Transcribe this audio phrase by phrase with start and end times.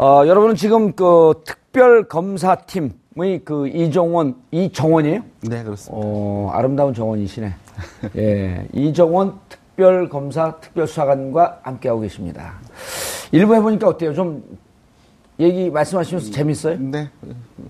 [0.00, 5.20] 어, 여러분은 지금 그 특별 검사팀의 그 이정원, 이정원이에요?
[5.42, 5.92] 네, 그렇습니다.
[5.94, 7.52] 어, 아름다운 정원이시네.
[8.16, 12.54] 예, 이정원 특별 검사 특별 수사관과 함께하고 계십니다.
[13.30, 14.14] 일부 해보니까 어때요?
[14.14, 14.42] 좀
[15.38, 16.78] 얘기 말씀하시면서 재밌어요?
[16.80, 17.10] 네,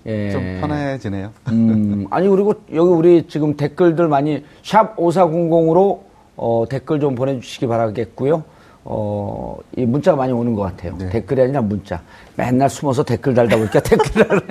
[0.05, 0.31] 예.
[0.31, 1.33] 좀 편해지네요.
[1.49, 5.99] 음, 아니 그리고 여기 우리 지금 댓글들 많이 샵 5400으로
[6.37, 8.45] 어, 댓글 좀 보내주시기 바라겠고요.
[8.83, 10.95] 어, 이 문자가 많이 오는 것 같아요.
[10.97, 11.09] 네.
[11.09, 12.01] 댓글이 아니라 문자.
[12.35, 14.41] 맨날 숨어서 댓글 달다 보니까 댓글을.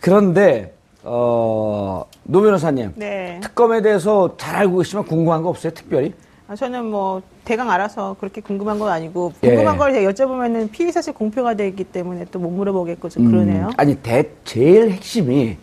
[0.00, 2.92] 그런데 어, 노 변호사님.
[2.96, 3.40] 네.
[3.42, 5.72] 특검에 대해서 잘 알고 계시면 궁금한 거 없어요?
[5.72, 6.12] 특별히?
[6.48, 9.48] 아, 저는 뭐 대강 알아서 그렇게 궁금한 건 아니고 예.
[9.50, 13.66] 궁금한 걸 제가 여쭤보면은 피의 사실 공표가 되기 때문에 또 못 물어보겠고 좀 그러네요.
[13.66, 15.56] 음, 아니 대, 제일 핵심이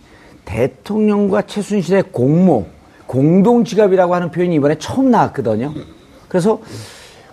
[0.45, 2.65] 대통령과 최순실의 공모
[3.07, 5.73] 공동 지갑이라고 하는 표현이 이번에 처음 나왔거든요.
[6.27, 6.59] 그래서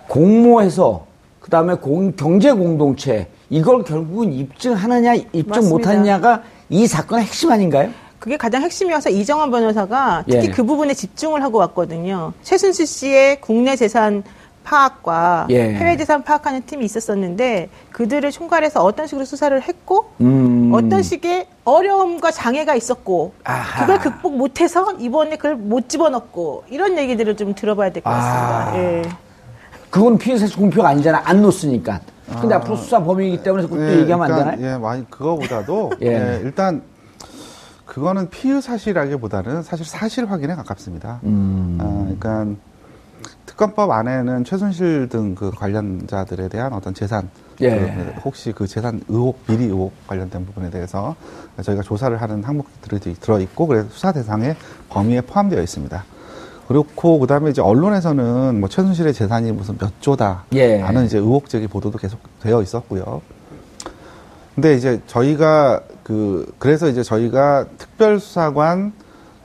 [0.07, 1.05] 공모해서
[1.39, 1.75] 그 다음에
[2.17, 5.69] 경제 공동체 이걸 결국은 입증하느냐 입증.
[5.69, 7.89] 못하느냐가 이 사건의 핵심 아닌가요?
[8.17, 10.51] 그게 가장 핵심이어서 이정환 변호사가 특히 예.
[10.51, 12.33] 그 부분에 집중을 하고 왔거든요.
[12.41, 14.23] 최순실 씨의 국내 재산
[14.63, 15.73] 파악과 예.
[15.75, 20.54] 해외 재산 파악하는 팀이 있었었는데 그들을 총괄해서 어떤 식으로 수사를 했고 음.
[20.75, 23.81] 어떤 식의 어려움과 장애가 있었고 아하.
[23.85, 28.71] 그걸 극복 못해서 이번에 그걸 못 집어넣고 이런 얘기들을 좀 들어봐야 될 것 같습니다.
[28.71, 28.77] 아.
[28.77, 29.01] 예.
[29.89, 32.01] 그건 피해사실 공표가 아니잖아 안 놓으니까.
[32.41, 34.73] 근데 앞으로 수사 범위이기 때문에 그것도 네, 얘기하면 안 그러니까, 되나요?
[34.73, 36.07] 예, 많이 그거보다도 예.
[36.07, 36.81] 예, 일단
[37.85, 41.19] 그거는 피의 사실이라기보다는 사실 사실 확인에 가깝습니다.
[41.23, 41.77] 음.
[41.79, 41.83] 아,
[42.19, 42.59] 그러니까
[43.45, 47.29] 특검법 안에는 최순실 등 그 관련자들에 대한 어떤 재산,
[47.61, 47.69] 예.
[47.69, 51.15] 그 혹시 그 재산 의혹, 비리 의혹 관련된 부분에 대해서
[51.61, 54.55] 저희가 조사를 하는 항목들이 들어 있고 그래서 수사 대상의
[54.89, 56.03] 범위에 포함되어 있습니다.
[56.67, 60.79] 그렇고 그다음에 이제 언론에서는 뭐 최순실의 재산이 무슨 몇 조다 예.
[60.79, 63.21] 하는 이제 의혹 제기 보도도 계속 되어 있었고요.
[64.55, 68.93] 근데 이제 저희가 그 그래서 이제 저희가 특별수사관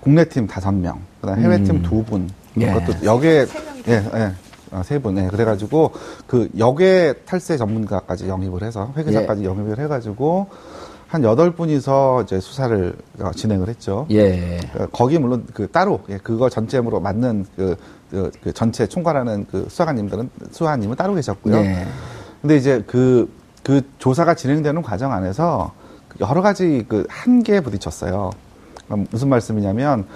[0.00, 1.82] 국내팀 다섯 명, 그다음 해외팀 음.
[1.82, 2.72] 두 분, 예.
[2.72, 3.04] 그것도
[3.46, 3.69] 명이죠.
[3.88, 4.32] 예, 예.
[4.72, 5.26] 어, 세 분, 예.
[5.28, 5.92] 그래가지고,
[6.26, 10.48] 그, 역의 탈세 전문가까지 영입을 해서, 회계사까지 영입을 해가지고,
[11.10, 14.06] 한 여덟 분이서 이제 수사를 어, 진행을 했죠.
[14.12, 14.60] 예.
[14.76, 17.74] 어, 거기 물론 그 따로, 예, 그거 전체로 맞는 그,
[18.10, 21.56] 그, 그 전체 총괄하는 그 수사관님들은, 수사님은 따로 계셨고요.
[21.56, 21.84] 예.
[22.40, 23.28] 근데 이제 그,
[23.64, 25.72] 그 조사가 진행되는 과정 안에서
[26.20, 28.30] 여러 가지 그 한계에 부딪혔어요.
[29.10, 30.06] 무슨 말씀이냐면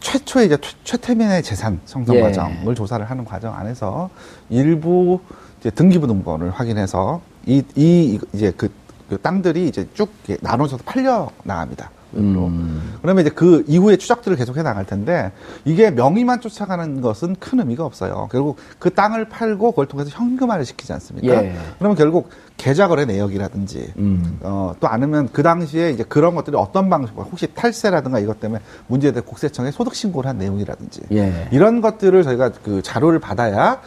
[0.00, 2.20] 최초의 이제 최, 최태민의 재산 형성 예.
[2.20, 4.10] 과정을 조사를 하는 과정 안에서
[4.48, 5.20] 일부
[5.60, 8.72] 이제 등기부등본을 확인해서 이, 이 이제 그,
[9.08, 10.10] 그 땅들이 이제 쭉
[10.40, 11.90] 나눠져서 팔려 나갑니다.
[12.14, 12.98] 음.
[13.02, 15.32] 그러면 이제 그 이후에 추적들을 계속해 나갈 텐데
[15.64, 18.28] 이게 명의만 쫓아가는 것은 큰 의미가 없어요.
[18.32, 21.44] 결국 그 땅을 팔고 그걸 통해서 현금화를 시키지 않습니까?
[21.44, 21.54] 예.
[21.78, 24.38] 그러면 결국 계좌거래 내역이라든지 음.
[24.42, 29.22] 어, 또 아니면 그 당시에 이제 그런 것들이 어떤 방식으로 혹시 탈세라든가 이것 때문에 문제될
[29.22, 31.48] 국세청에 소득 신고를 한 내용이라든지 예.
[31.52, 33.80] 이런 것들을 저희가 그 자료를 받아야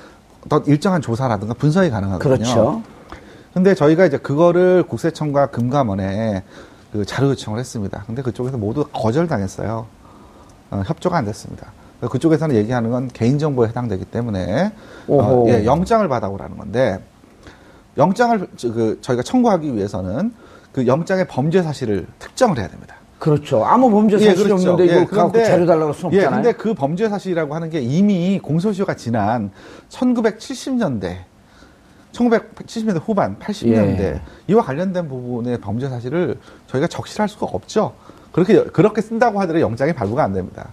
[0.46, 2.36] 어떤 일정한 조사라든가 분석이 가능하거든요.
[2.36, 2.84] 그렇죠.
[3.54, 6.44] 근데 저희가 이제 그거를 국세청과 금감원에
[6.92, 8.04] 그 자료 요청을 했습니다.
[8.06, 9.86] 근데 그쪽에서 모두 거절당했어요.
[10.72, 11.72] 어, 협조가 안 됐습니다.
[12.02, 14.72] 그쪽에서는 얘기하는 건 개인정보에 해당되기 때문에.
[15.08, 17.00] 어, 예, 영장을 받아오라는 건데
[17.98, 20.34] 영장을 저- 그 저희가 청구하기 위해서는
[20.72, 22.96] 그 영장의 범죄 사실을 특정을 해야 됩니다.
[23.20, 23.64] 그렇죠.
[23.64, 26.42] 아무 범죄 사실이 없는데 이걸 갖고 자료 달라고 할 수는 예, 없잖아요.
[26.42, 29.52] 근데 그 범죄 사실이라고 하는 게 이미 공소시효가 지난
[29.90, 31.18] 1970년대,
[32.12, 34.22] 1970년대 후반, 80년대 예.
[34.48, 37.94] 이와 관련된 부분의 범죄 사실을 저희가 적시할 수가 없죠.
[38.32, 40.70] 그렇게 그렇게 쓴다고 하더라도 영장이 발부가 안 됩니다.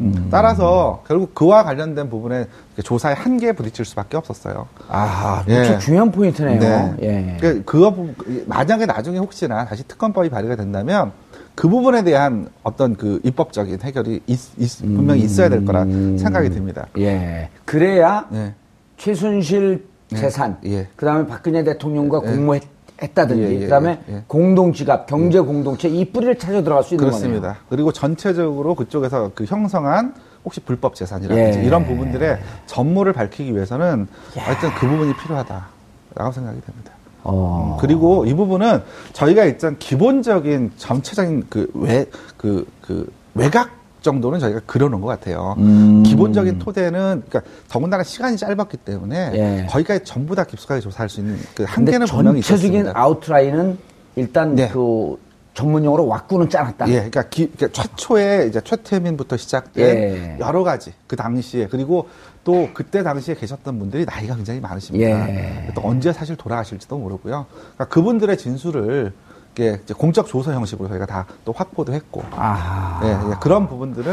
[0.00, 0.28] 음.
[0.30, 2.46] 따라서 결국 그와 관련된 부분에
[2.84, 4.68] 조사의 한계에 부딪힐 수밖에 없었어요.
[4.88, 5.64] 아, 예.
[5.64, 6.60] 진짜 중요한 포인트네요.
[6.60, 6.96] 네.
[7.02, 7.36] 예.
[7.40, 8.14] 그, 그거, 부-
[8.46, 11.10] 만약에 나중에 혹시나 다시 특검법이 발의가 된다면
[11.56, 16.16] 그 부분에 대한 어떤 그 입법적인 해결이 있, 있- 분명히 있어야 될 거라 음.
[16.16, 16.86] 생각이 듭니다.
[16.98, 17.48] 예.
[17.64, 18.54] 그래야 예.
[18.98, 19.84] 최순실
[20.16, 20.88] 재산, 예.
[20.96, 22.30] 그다음에 박근혜 대통령과 예.
[22.30, 24.22] 공모했다든지, 예, 예, 그다음에 예, 예.
[24.26, 27.40] 공동지갑, 경제 공동체 이 뿌리를 찾아 들어갈 수 있는 그렇습니다.
[27.48, 27.62] 거네요.
[27.68, 30.14] 그리고 전체적으로 그쪽에서 그 형성한
[30.44, 31.64] 혹시 불법 재산이라든지 예.
[31.64, 36.92] 이런 부분들의 전모를 밝히기 위해서는 하여튼 그 부분이 필요하다라고 생각이 됩니다.
[37.24, 37.76] 어.
[37.80, 38.82] 그리고 이 부분은
[39.12, 42.06] 저희가 일단 기본적인 전체적인 그 외,
[42.36, 43.68] 그, 그 외곽
[44.02, 45.54] 정도는 저희가 그려놓은 것 같아요.
[45.58, 46.02] 음.
[46.02, 49.66] 기본적인 토대는, 그러니까 더군다나 시간이 짧았기 때문에 예.
[49.68, 53.00] 거기까지 전부 다 깊숙하게 조사할 수 있는 그 한계는 분명히 전체적인 있었습니다.
[53.00, 53.78] 아웃라인은
[54.16, 54.68] 일단 네.
[54.68, 55.16] 그
[55.54, 56.88] 전문용어로 왁구는 짜놨다.
[56.88, 60.36] 예, 그러니까, 기, 그러니까 최초에 이제 최태민부터 시작된 예.
[60.38, 62.08] 여러 가지 그 당시에 그리고
[62.44, 65.28] 또 그때 당시에 계셨던 분들이 나이가 굉장히 많으십니다.
[65.28, 65.72] 예.
[65.74, 67.46] 또 언제 사실 돌아가실지도 모르고요.
[67.50, 69.12] 그러니까 그분들의 진술을
[69.58, 73.00] 이게 이제 공적 조서 형식으로 저희가 다 또 확보도 했고 아.
[73.02, 74.12] 예, 예, 그런 부분들은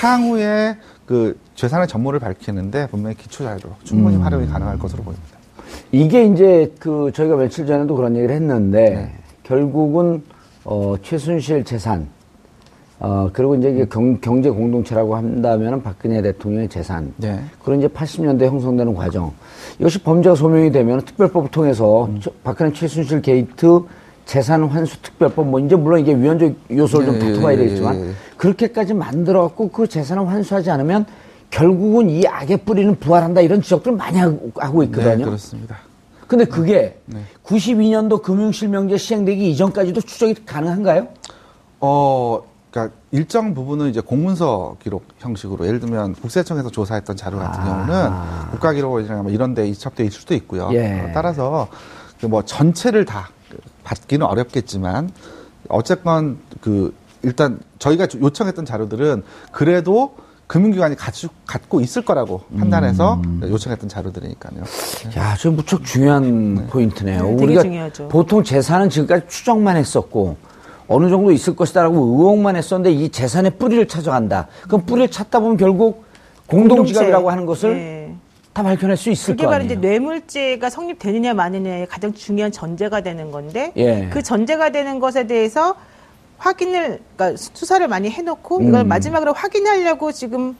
[0.00, 0.76] 향후에
[1.06, 4.22] 그 재산의 전모를 밝히는데 분명히 기초 자료로 충분히 음.
[4.22, 5.26] 활용이 가능할 것으로 보입니다.
[5.92, 9.14] 이게 이제 그 저희가 며칠 전에도 그런 얘기를 했는데 네.
[9.44, 10.22] 결국은
[10.64, 12.08] 어 최순실 재산
[12.98, 17.40] 어 그리고 이제 이게 경, 경제 공동체라고 한다면은 박근혜 대통령의 재산 네.
[17.64, 19.32] 그런 이제 80년대 형성되는 과정
[19.78, 22.18] 이것이 범죄가 소명이 되면 특별법을 통해서 음.
[22.20, 23.80] 저- 박근혜 최순실 게이트
[24.26, 28.08] 재산 환수 특별법 뭐 이제 물론 이게 위헌적 요소를 좀 예, 다퉈봐야 예, 되겠지만 예,
[28.08, 28.12] 예.
[28.36, 31.06] 그렇게까지 만들어 갖고 그 재산을 환수하지 않으면
[31.50, 35.16] 결국은 이 악의 뿌리는 부활한다 이런 지적들을 많이 하고, 있거든요.
[35.16, 35.78] 네, 그렇습니다.
[36.26, 37.20] 근데 그게 네.
[37.44, 41.06] 92년도 금융실명제 시행되기 이전까지도 추적이 가능한가요?
[41.78, 47.64] 어, 그러니까 일정 부분은 이제 공문서 기록 형식으로 예를 들면 국세청에서 조사했던 자료 같은 아.
[47.64, 50.68] 경우는 국가기록원이나 뭐 이런 데 이첩돼 있을 수도 있고요.
[50.72, 51.00] 예.
[51.00, 51.68] 어, 따라서
[52.20, 53.28] 그뭐 전체를 다
[53.84, 55.10] 받기는 어렵겠지만
[55.68, 59.22] 어쨌건 그 일단 저희가 요청했던 자료들은
[59.52, 60.14] 그래도
[60.46, 63.40] 금융기관이 가지고, 갖고 있을 거라고 판단해서 음.
[63.42, 64.62] 요청했던 자료들이니까요.
[65.16, 67.22] 야, 저 무척 중요한 포인트네요.
[67.24, 68.08] 네, 우리가 중요하죠.
[68.08, 70.36] 보통 재산은 지금까지 추정만 했었고
[70.86, 74.46] 어느 정도 있을 것이다라고 의혹만 했었는데 이 재산의 뿌리를 찾아간다.
[74.68, 76.04] 그럼 뿌리를 찾다 보면 결국
[76.46, 77.28] 공동지갑이라고.
[77.28, 78.05] 하는 것을 예.
[78.56, 79.64] 다 밝혀낼 수 있을 그게 거 바로.
[79.64, 84.08] 이제 뇌물죄가 성립되느냐 마느냐의 가장 중요한 전제가 되는 건데 예.
[84.10, 85.74] 그 전제가 되는 것에 대해서
[86.38, 88.88] 확인을 그러니까 수사를 많이 해놓고 이걸 음.
[88.88, 90.56] 마지막으로 확인하려고 지금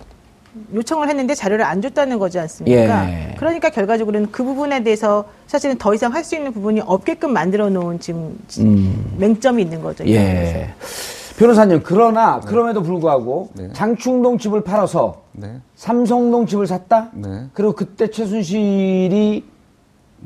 [0.74, 3.10] 요청을 했는데 자료를 안 줬다는 거지 않습니까?
[3.10, 3.34] 예.
[3.38, 7.98] 그러니까 결과적으로는 그 부분에 대해서 사실은 더 이상 할 수 있는 부분이 없게끔 만들어 놓은
[7.98, 8.38] 지금
[9.16, 10.04] 맹점이 있는 거죠.
[10.04, 10.08] 음.
[10.10, 10.68] 예.
[11.36, 13.68] 변호사님, 그러나 그럼에도 불구하고 네.
[13.72, 15.60] 장충동 집을 팔아서 네.
[15.74, 17.10] 삼성동 집을 샀다?
[17.12, 17.46] 네.
[17.52, 19.44] 그리고 그때 최순실이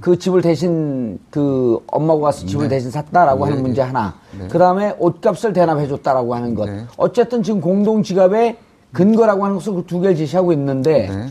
[0.00, 3.86] 그 집을 대신 그 엄마가 가서 집을 대신 샀다라고 하는 네, 문제 네.
[3.88, 4.14] 하나.
[4.38, 4.46] 네.
[4.48, 6.70] 그 다음에 옷값을 대납해줬다라고 하는 것.
[6.70, 6.84] 네.
[6.96, 8.56] 어쨌든 지금 공동 지갑의
[8.92, 11.26] 근거라고 하는 것을 그 두 개를 제시하고 있는데 네.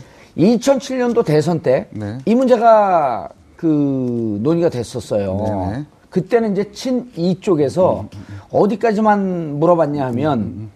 [0.58, 2.18] 2007년도 대선 때이 네.
[2.34, 5.36] 문제가 그 논의가 됐었어요.
[5.70, 5.86] 네, 네.
[6.10, 8.06] 그때는 이제 친이 쪽에서
[8.52, 10.70] 어디까지만 물어봤냐 하면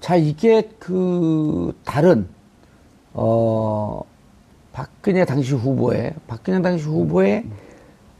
[0.00, 2.26] 자 이게 그 다른
[3.12, 4.02] 어
[4.72, 7.44] 박근혜 당시 후보의 박근혜 당시 후보의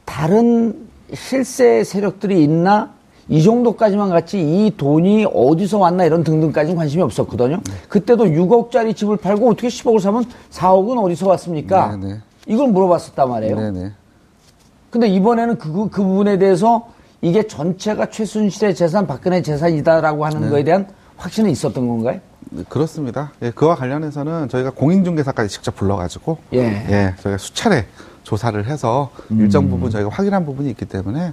[0.05, 2.93] 다른 실세 세력들이 있나
[3.29, 7.61] 이 정도까지만 같이 이 돈이 어디서 왔나 이런 등등까지는 관심이 없었거든요.
[7.89, 11.97] 그때도 6억짜리 집을 팔고 어떻게 10억을 사면 4억은 어디서 왔습니까?
[11.97, 12.21] 네, 네.
[12.49, 13.57] 이걸 물어봤었단 말이에요.
[13.57, 13.93] 네네.
[14.91, 16.89] 근데 이번에는 그, 그, 그 부분에 대해서
[17.23, 20.49] 이게 전체가 최순실의 재산, 박근혜 재산이다라고 하는 네.
[20.49, 20.87] 거에 대한
[21.17, 22.21] 확신은 있었던 건가요?
[22.51, 23.33] 네, 그렇습니다.
[23.43, 27.15] 예, 그와 관련해서는 저희가 공인중개사까지 직접 불러가지고 예.
[27.21, 27.87] 저희가 수차례
[28.23, 31.33] 조사를 해서 일정 부분 저희가 확인한 부분이 있기 때문에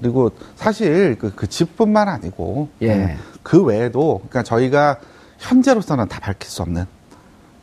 [0.00, 2.94] 그리고 사실 그, 그 집뿐만 아니고 예.
[2.94, 4.98] 음, 그 외에도 그러니까 저희가
[5.38, 6.86] 현재로서는 다 밝힐 수 없는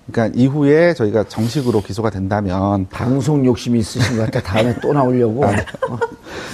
[0.10, 4.42] 그러니까 이후에 저희가 정식으로 기소가 된다면 방송 욕심이 있으신 것 같아.
[4.42, 5.46] 다음에 또 나오려고.
[5.46, 5.66] 아, 네.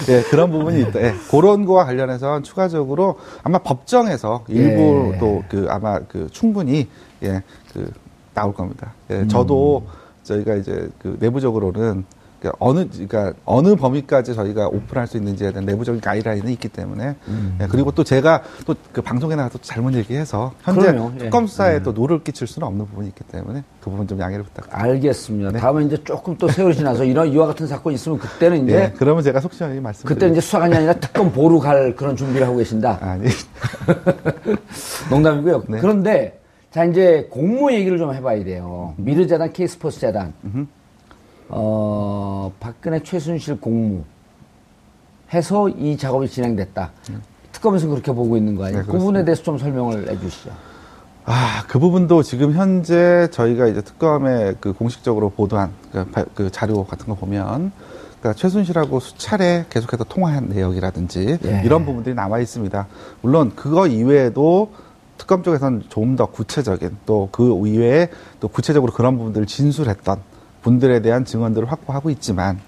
[0.09, 1.01] 예, 그런 부분이 있다.
[1.01, 5.19] 예, 그런 거와 관련해서 추가적으로 아마 법정에서 일부 예.
[5.19, 6.87] 또그 아마 그 충분히
[7.23, 7.41] 예,
[7.73, 7.91] 그
[8.33, 8.93] 나올 겁니다.
[9.09, 9.87] 예, 저도
[10.23, 12.05] 저희가 이제 그 내부적으로는
[12.39, 17.15] 그 어느 그러니까 어느 범위까지 저희가 오픈할 수 있는지에 대한 내부적인 가이드라인이 있기 때문에
[17.61, 21.11] 예, 그리고 또 제가 또 그 방송에 나가서 또 잘못 얘기해서 현재 그럼요.
[21.15, 21.17] 예.
[21.25, 24.83] 특검 수사에 또 누를 끼칠 수는 없는 부분이 있기 때문에 그 부분 좀 양해를 부탁드립니다.
[24.83, 25.51] 알겠습니다.
[25.51, 25.59] 네.
[25.59, 28.93] 다음에 이제 조금 또 세월이 지나서 이런 이와 같은 사건 이 있으면 그때는 이제 예,
[28.97, 30.15] 그러면 제가 속 시원히 말씀드릴게요.
[30.15, 32.97] 그때는 이제 수사관이 아니라 특검보로 갈 그런 준비를 하고 계신다.
[33.01, 33.27] 아니
[35.09, 35.63] 농담이고요.
[35.67, 35.79] 네.
[35.79, 36.39] 그런데
[36.71, 38.93] 자 이제 공모 얘기를 좀 해봐야 돼요.
[38.97, 40.33] 미르재단, K스포츠 재단,
[41.49, 44.03] 어 박근혜 최순실 공모
[45.33, 46.91] 해서 이 작업이 진행됐다.
[47.51, 48.81] 특검에서 그렇게 보고 있는 거 아니에요?
[48.83, 50.51] 네, 그 부분에 대해서 좀 설명을 해주시죠.
[51.25, 56.85] 아, 그 부분도 지금 현재 저희가 이제 특검에 그 공식적으로 보도한 그, 바- 그 자료
[56.85, 57.71] 같은 거 보면
[58.19, 61.61] 그러니까 최순실하고 수차례 계속해서 통화한 내역이라든지 예.
[61.65, 62.87] 이런 부분들이 남아 있습니다.
[63.21, 64.71] 물론 그거 이외에도
[65.17, 70.21] 특검 쪽에서는 좀 더 구체적인 또 그 이외에 또 구체적으로 그런 부분들을 진술했던
[70.67, 72.59] 분들에 대한 증언들을 확보하고 있지만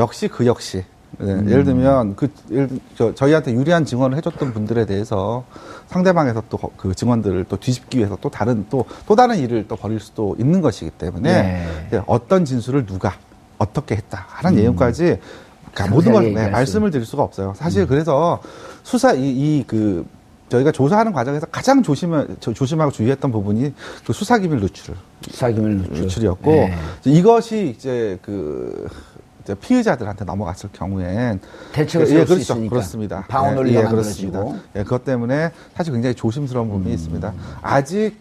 [0.00, 0.84] 역시 그 역시
[1.18, 5.44] 네, 예를 들면 그 예를 들- 저, 저희한테 유리한 증언을 해줬던 분들에 대해서
[5.86, 10.34] 상대방에서 또 그 증언들을 또 뒤집기 위해서 또 다른 또또 다른 일을 또 벌일 수도
[10.38, 11.88] 있는 것이기 때문에 네.
[11.94, 13.14] 예, 어떤 진술을 누가
[13.58, 15.18] 어떻게 했다 하는 내용까지
[15.72, 16.12] 그러니까 모든 음.
[16.14, 17.54] 걸 네, 말씀을 드릴 수가 없어요.
[17.56, 18.40] 사실 그래서
[18.82, 20.04] 수사 이그
[20.48, 23.74] 저희가 조사하는 과정에서 가장 조심 조심하고 주의했던 부분이
[24.06, 24.94] 그 수사기밀 누출,
[25.28, 26.02] 수사기밀 누출.
[26.02, 26.74] 누출 이었고 네.
[27.04, 28.88] 이것이 이제 그
[29.42, 31.40] 이제 피의자들한테 넘어갔을 경우엔
[31.72, 32.34] 대책을 예, 수 그렇죠.
[32.36, 32.70] 있으니까.
[32.70, 33.24] 그렇습니다.
[33.28, 33.84] 방어 예, 논리가 예.
[33.86, 34.44] 그렇습니다.
[34.76, 36.94] 예, 그것 때문에 사실 굉장히 조심스러운 부분이 음.
[36.94, 37.32] 있습니다.
[37.62, 38.16] 아직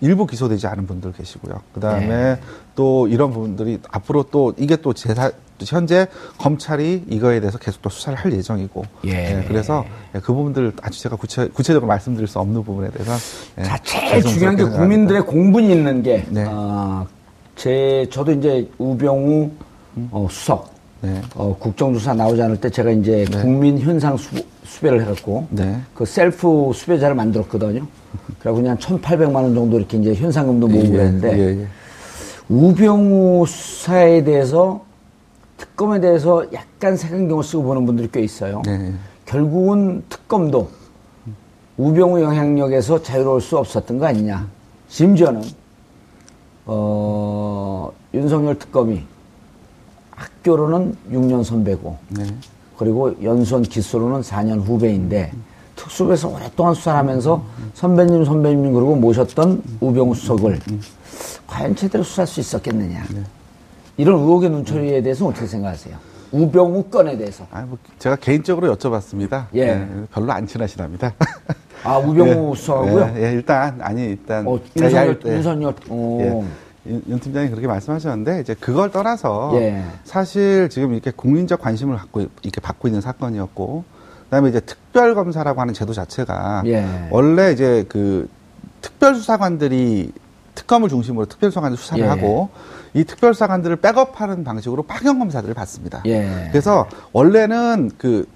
[0.00, 1.60] 일부 기소되지 않은 분들 계시고요.
[1.74, 2.40] 그 다음에 네.
[2.74, 5.30] 또 이런 부분들이 앞으로 또 이게 또 제사,
[5.66, 6.06] 현재
[6.38, 8.84] 검찰이 이거에 대해서 계속 또 수사를 할 예정이고.
[9.06, 9.44] 예.
[9.48, 9.84] 그래서
[10.14, 13.12] 예, 그 부분들 아주 제가 구체, 구체적으로 말씀드릴 수 없는 부분에 대해서.
[13.58, 14.64] 예, 자, 제일 중요한 게.
[14.64, 16.44] 국민들의 공분이 있는 게, 네.
[16.46, 17.06] 어,
[17.56, 19.50] 제, 저도 이제 우병우
[20.10, 21.20] 어, 수석, 네.
[21.34, 24.30] 어, 국정조사 나오지 않을 때 제가 이제 국민 현상 수,
[24.64, 25.80] 수배를 해갖고, 네.
[25.94, 27.86] 그 셀프 수배자를 만들었거든요.
[28.38, 31.66] 그래고 그냥 1,800만 원 정도 이렇게 이제 현상금도 모으고 예, 그랬는데, 예, 예.
[32.48, 34.87] 우병우 수사에 대해서
[35.58, 38.62] 특검에 대해서 약간 색안경을 쓰고 보는 분들이 꽤 있어요.
[38.64, 38.94] 네.
[39.26, 40.70] 결국은 특검도
[41.76, 44.48] 우병우 영향력에서 자유로울 수 없었던 거 아니냐.
[44.88, 45.42] 심지어는
[46.64, 49.02] 어, 윤석열 특검이
[50.12, 52.26] 학교로는 6년 선배고 네.
[52.78, 55.32] 그리고 연수원 기수로는 4년 후배인데
[55.76, 57.42] 특수부에서 오랫동안 수사를 하면서
[57.74, 60.60] 선배님 선배님 그러고 모셨던 우병우 수석을
[61.46, 63.04] 과연 제대로 수사할 수 있었겠느냐.
[63.98, 65.96] 이런 의혹의 눈초리에 대해서 어떻게 생각하세요?
[66.30, 67.46] 우병우 건에 대해서.
[67.50, 69.46] 아, 뭐, 제가 개인적으로 여쭤봤습니다.
[69.56, 69.86] 예.
[70.12, 71.14] 별로 안 친하시답니다.
[71.82, 73.14] 아, 우병우 예, 수석하고요?
[73.16, 74.46] 예, 예, 일단, 아니, 일단.
[74.46, 75.30] 어, 예, 윤석열, 예.
[76.20, 76.44] 예.
[76.86, 79.52] 윤, 윤 팀장이 그렇게 말씀하셨는데, 이제 그걸 떠나서.
[79.54, 79.82] 예.
[80.04, 83.84] 사실 지금 이렇게 국민적 관심을 갖고, 이렇게 받고 있는 사건이었고,
[84.24, 86.62] 그 다음에 이제 특별 검사라고 하는 제도 자체가.
[86.66, 86.86] 예.
[87.10, 88.28] 원래 이제 그
[88.80, 90.12] 특별 수사관들이
[90.54, 92.08] 특검을 중심으로 특별 수사관들 수사를 예.
[92.08, 92.50] 하고,
[92.94, 96.02] 이 특별수사관들을 백업하는 방식으로 파견 검사들을 받습니다.
[96.06, 96.48] 예.
[96.50, 98.26] 그래서 원래는 그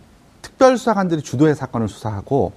[0.43, 2.53] 특별 수사관들이 주도해 사건을 수사하고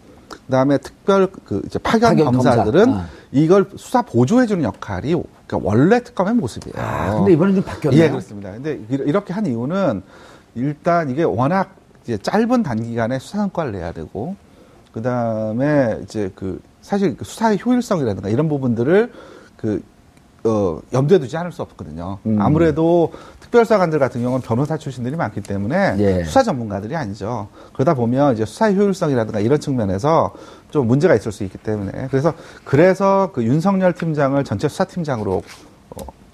[0.47, 2.55] 그다음에 특별 그 이제 파견, 파견 검사.
[2.55, 3.05] 검사들은 아.
[3.31, 5.13] 이걸 수사 보조해 주는 역할이
[5.47, 6.73] 그러니까 원래 특검의 모습이에요.
[6.85, 8.03] 아, 근데 이번엔 좀 바뀌었네요.
[8.03, 8.51] 예, 그렇습니다.
[8.51, 10.01] 근데 이- 이렇게 한 이유는
[10.55, 14.35] 일단 이게 워낙 이제 짧은 단기간에 수사 성과를 내야 되고
[14.91, 19.11] 그다음에 이제 그 사실 그 수사의 효율성이라든가 이런 부분들을
[19.57, 19.83] 그
[20.45, 22.19] 어, 염두에 두지 않을 수 없거든요.
[22.25, 22.39] 음.
[22.39, 23.11] 아무래도
[23.41, 26.23] 특별사관들 같은 경우는 변호사 출신들이 많기 때문에 예.
[26.23, 27.47] 수사 전문가들이 아니죠.
[27.73, 30.33] 그러다 보면 이제 수사의 효율성이라든가 이런 측면에서
[30.69, 32.33] 좀 문제가 있을 수 있기 때문에 그래서
[32.63, 35.41] 그래서 그 윤석열 팀장을 전체 수사팀장으로
[35.89, 36.24] 어, 그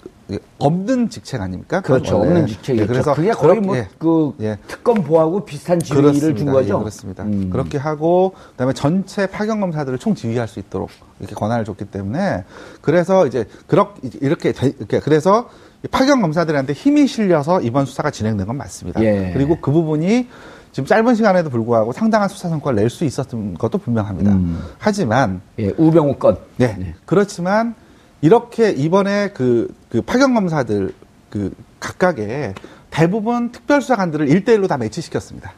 [0.58, 1.80] 없는 직책 아닙니까?
[1.80, 2.16] 그렇죠.
[2.18, 2.82] 없는 직책이죠.
[2.82, 3.88] 예, 그래서 그게 거의 그렇게- 뭐 예.
[3.98, 4.58] 그 예.
[4.68, 6.52] 특검 보하고 비슷한 지위를 준 그렇습니다.
[6.52, 6.74] 거죠.
[6.74, 7.22] 예, 그렇습니다.
[7.24, 7.50] 음.
[7.50, 12.44] 그렇게 하고 그다음에 전체 파견 검사들을 총 지휘할 수 있도록 이렇게 권한을 줬기 때문에
[12.80, 15.48] 그래서 이제 그렇게 이렇게 돼- 이렇게 그래서
[15.84, 19.02] 이 파견 검사들한테 힘이 실려서 이번 수사가 진행된 건 맞습니다.
[19.02, 19.30] 예.
[19.34, 20.28] 그리고 그 부분이
[20.70, 24.32] 지금 짧은 시간에도 불구하고 상당한 수사 성과를 낼 수 있었던 것도 분명합니다.
[24.32, 24.58] 음.
[24.78, 26.38] 하지만 예, 우병우 건.
[26.56, 26.94] 네.
[27.04, 27.74] 그렇지만
[28.22, 30.94] 이렇게 이번에 그, 그 파견 검사들
[31.28, 32.54] 그 각각의
[32.90, 35.52] 대부분 특별 수사관들을 일대일로다 매치시켰습니다.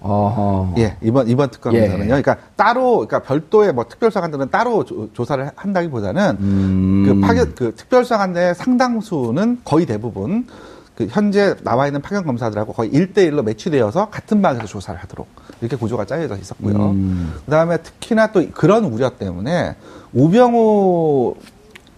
[0.00, 0.74] 어허.
[0.78, 2.04] 예, 이번 이번 특검에서는요.
[2.04, 2.06] 예.
[2.06, 7.04] 그러니까 따로 그러니까 별도의 뭐 특별수사관들은 따로 조, 사를 한다기 보다는 음.
[7.04, 10.46] 그 파견 그 특별수사관의 상당수는 거의 대부분
[10.94, 15.26] 그 현재 나와 있는 파견 검사들하고 거의 일대일로 매치되어서 같은 방에서 조사를 하도록
[15.60, 16.90] 이렇게 구조가 짜여져 있었고요.
[16.90, 17.34] 음.
[17.44, 19.74] 그 다음에 특히나 또 그런 우려 때문에
[20.12, 21.34] 우병우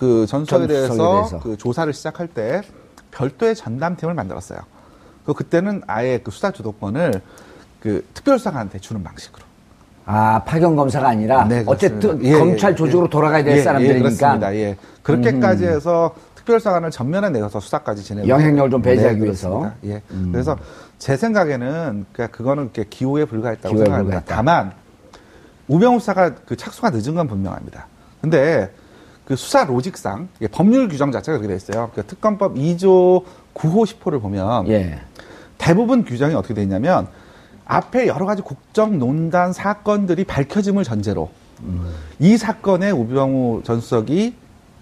[0.00, 1.40] 그 전수석에 대해서 대해서.
[1.40, 2.62] 그 조사를 시작할 때
[3.10, 4.58] 별도의 전담팀을 만들었어요.
[5.26, 7.20] 그 그때는 아예 그 수사 주도권을
[7.80, 9.44] 그 특별수사관한테 주는 방식으로.
[10.06, 11.62] 아, 파견 검사가 아니라 네.
[11.66, 13.10] 어쨌든 예, 검찰 예, 조직으로 예.
[13.10, 14.54] 돌아가야 될 예, 사람들이니까 예, 그렇습니다.
[14.56, 14.76] 예.
[15.02, 18.26] 그렇게까지 해서 특별사관을 전면에 내어서 수사까지 진행.
[18.26, 19.70] 영향력을 좀 배제하기 위해서.
[19.84, 20.02] 예.
[20.32, 20.56] 그래서
[20.98, 24.20] 제 생각에는 그러니까 그거는 이렇게 기호에 불과했다고 기호에 생각합니다.
[24.20, 24.34] 불과했다.
[24.34, 24.72] 다만
[25.68, 27.86] 우병우 수사가 그 착수가 늦은 건 분명합니다.
[28.22, 28.72] 근데
[29.30, 31.92] 그 수사 로직상 이게 법률 규정 자체가 그렇게 돼 있어요.
[31.94, 33.22] 그 특검법 2조
[33.54, 34.98] 9호 10호를 보면 예.
[35.56, 37.06] 대부분 규정이 어떻게 돼 있냐면
[37.64, 41.30] 앞에 여러 가지 국정 논단 사건들이 밝혀짐을 전제로
[42.18, 44.34] 이 사건에 우병우 전 수석이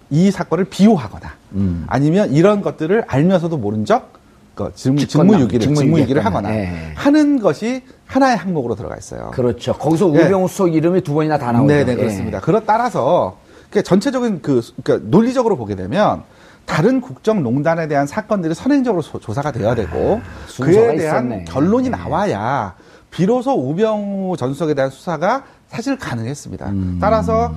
[0.09, 1.83] 이 사건을 비호하거나 음.
[1.85, 4.19] 아니면 이런 것들을 알면서도 모른 적
[4.59, 6.25] 그 직무, 직무유기를 직무유기 직무유기를.
[6.25, 6.91] 하거나 예.
[6.95, 9.31] 하는 것이 하나의 항목으로 들어가 있어요.
[9.33, 9.71] 그렇죠.
[9.71, 10.25] 거기서 예.
[10.25, 11.67] 우병우 수석 이름이 두 번이나 다 나오죠.
[11.67, 11.95] 네네 예.
[11.95, 12.41] 그렇습니다.
[12.41, 13.37] 그렇 따라서
[13.71, 16.23] 그 전체적인 그 그러니까 논리적으로 보게 되면
[16.65, 21.43] 다른 국정농단에 대한 사건들이 선행적으로 소- 조사가 돼야 되고 아, 그에 대한 있었네.
[21.45, 21.97] 결론이 네.
[21.97, 22.75] 나와야
[23.11, 26.69] 비로소 우병우 전수석에 대한 수사가 사실 가능했습니다.
[26.69, 26.97] 음.
[27.01, 27.53] 따라서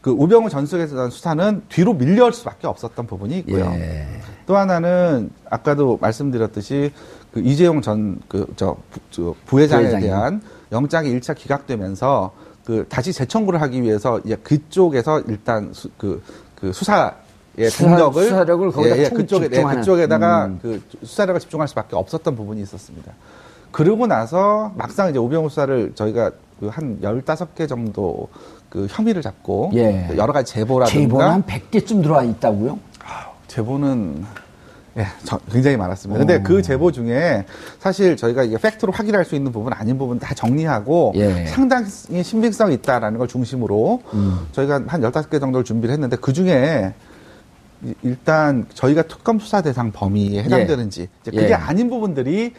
[0.00, 3.64] 그 우병우 전수석에 대한 수사는 뒤로 밀려올 수밖에 없었던 부분이 있고요.
[3.74, 4.06] 예.
[4.46, 6.92] 또 하나는 아까도 말씀드렸듯이
[7.32, 8.76] 그 이재용 전 그저
[9.46, 10.00] 부회장에 부회장이요.
[10.08, 10.42] 대한
[10.72, 12.32] 영장이 1차 기각되면서
[12.66, 16.20] 그 다시 재청구를 하기 위해서 이제 그쪽에서 일단 수, 그,
[16.56, 17.12] 그 수사의
[17.70, 19.62] 수사- 동력을 수사 력을 거기다 총 그쪽에 네.
[19.62, 20.58] 그쪽에다가 음.
[20.60, 23.12] 그 수사력을 집중할 수밖에 없었던 부분이 있었습니다.
[23.70, 28.28] 그러고 나서 막상 이제 오병우 수사를 저희가 그한 15개 정도
[28.68, 30.08] 그 혐의를 잡고 예.
[30.16, 32.78] 여러 가지 제보라든가 제보는 한 100개쯤 들어와 있다고요?
[33.46, 34.24] 제보는
[34.98, 36.18] 예, 저- 굉장히 많았습니다.
[36.18, 36.42] 근데 어.
[36.42, 37.44] 그 제보 중에
[37.78, 41.44] 사실 저희가 이게 팩트로 확인할 수 있는 부분 아닌 부분 다 정리하고 예.
[41.46, 41.86] 상당히
[42.22, 44.46] 신빙성이 있다라는 걸 중심으로 음.
[44.52, 46.94] 저희가 한 15개 정도를 준비를 했는데 그 중에
[47.84, 51.52] 이- 일단 저희가 특검 수사 대상 범위에 해당되는지 이제 그게 예.
[51.54, 52.52] 아닌 부분들이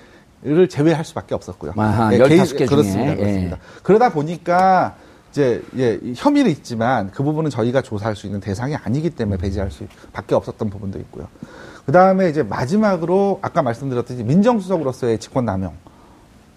[0.43, 1.73] 를 제외할 수밖에 없었고요.
[1.75, 2.65] 아하, 예, 15개 중에.
[2.67, 3.11] 그렇습니다.
[3.13, 3.15] 예.
[3.15, 3.57] 그렇습니다.
[3.81, 4.95] 그러다 보니까
[5.31, 9.71] 이제 예, 이 혐의는 있지만 그 부분은 저희가 조사할 수 있는 대상이 아니기 때문에 배제할
[9.71, 11.27] 수밖에 없었던 부분도 있고요.
[11.87, 15.71] 그 다음에 이제 마지막으로 아까 말씀드렸듯이 민정수석으로서의 직권남용,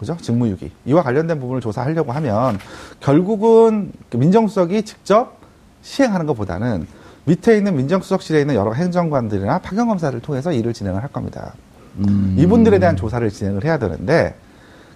[0.01, 0.17] 그죠?
[0.21, 2.59] 직무유기 이와 관련된 부분을 조사하려고 하면
[2.99, 5.39] 결국은 그 민정수석이 직접
[5.83, 6.85] 시행하는 것보다는
[7.27, 11.55] 밑에 있는 민정수석실에 있는 여러 행정관들이나 파견검사를 통해서 일을 진행을 할 겁니다.
[11.99, 12.35] 음.
[12.37, 14.35] 이분들에 대한 조사를 진행을 해야 되는데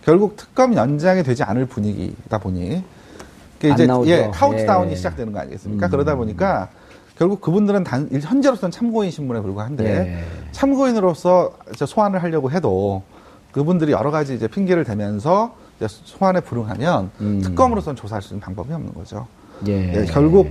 [0.05, 2.83] 결국 특검 연장이 되지 않을 분위기다 보니
[3.63, 3.87] 이제.
[4.07, 4.97] 예, 카운트다운이 예.
[4.97, 5.87] 시작되는 거 아니겠습니까?
[5.87, 5.91] 음.
[5.93, 6.71] 그러다 보니까
[7.19, 10.25] 결국 그분들은 단 현재로서는 참고인 신분에 불과한데 예.
[10.53, 13.03] 참고인으로서 소환을 하려고 해도
[13.53, 17.41] 그분들이 여러 가지 이제 핑계를 대면서 이제 소환에 불응하면 음.
[17.41, 19.29] 특검으로서는 조사할 수 있는 방법이 없는 거죠.
[19.69, 20.01] 예.
[20.01, 20.51] 예, 결국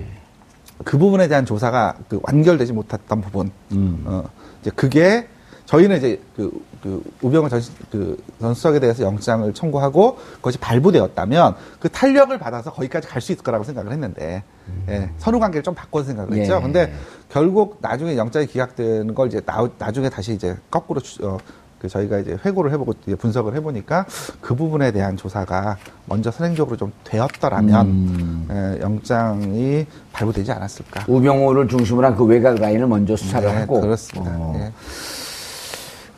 [0.86, 3.52] 그 부분에 대한 조사가 그 완결되지 못했던 부분.
[3.74, 4.04] 음.
[4.06, 4.24] 어,
[4.62, 5.28] 이제 그게
[5.74, 6.52] 저희는 이제 그,
[6.84, 7.60] 그 우병우 전,
[7.92, 13.64] 그 전수석에 대해서 영장을 청구하고 그것이 발부되었다면 그 탄력을 받아서 거기까지 갈 수 있을 거라고
[13.64, 14.44] 생각을 했는데
[14.88, 16.58] 예, 선후 관계를 좀 바꿔서 생각을 했죠.
[16.58, 16.62] 예.
[16.62, 16.94] 근데
[17.30, 21.40] 결국 나중에 영장이 기각되는 걸 이제 나, 나중에 다시 이제 거꾸로 추- 어,
[21.80, 24.06] 그 저희가 이제 회고를 해보고 분석을 해보니까
[24.42, 28.48] 그 부분에 대한 조사가 먼저 선행적으로 좀 되었더라면 음.
[28.78, 31.06] 예, 영장이 발부되지 않았을까.
[31.08, 33.82] 우병우를 중심으로 한 그 외곽 라인을 먼저 수사를 네, 하고.
[33.82, 34.32] 그렇습니다.
[34.38, 34.72] 어, 예.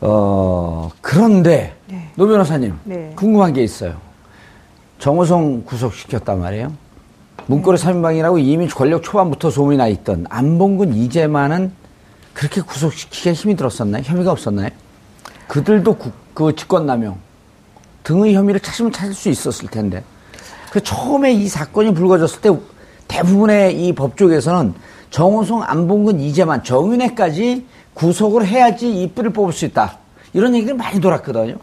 [0.08, 2.10] 어, 그런데 네.
[2.16, 3.12] 노 변호사님 네.
[3.16, 3.96] 궁금한 게 있어요.
[5.00, 6.72] 정호성 구속시켰단 말이에요.
[7.48, 11.72] 문고리 3인방이라고 이미 권력 초반부터 소문이 나 있던 안봉근 이재만은
[12.34, 14.04] 그렇게 구속시키기가 힘이 들었었나요?
[14.06, 14.70] 혐의가 없었나요?
[15.48, 17.18] 그들도 구- 그 직권남용
[18.04, 20.04] 등의 혐의를 찾으면 찾을 수 있었을 텐데.
[20.72, 22.50] 그 처음에 이 사건이 불거졌을 때
[23.08, 24.74] 대부분의 이 법조계에서는
[25.12, 29.98] 정호성, 안봉근, 이재만, 정윤회까지 구속을 해야지 이 뿔을 뽑을 수 있다.
[30.34, 31.56] 이런 얘기를 많이 돌았거든요.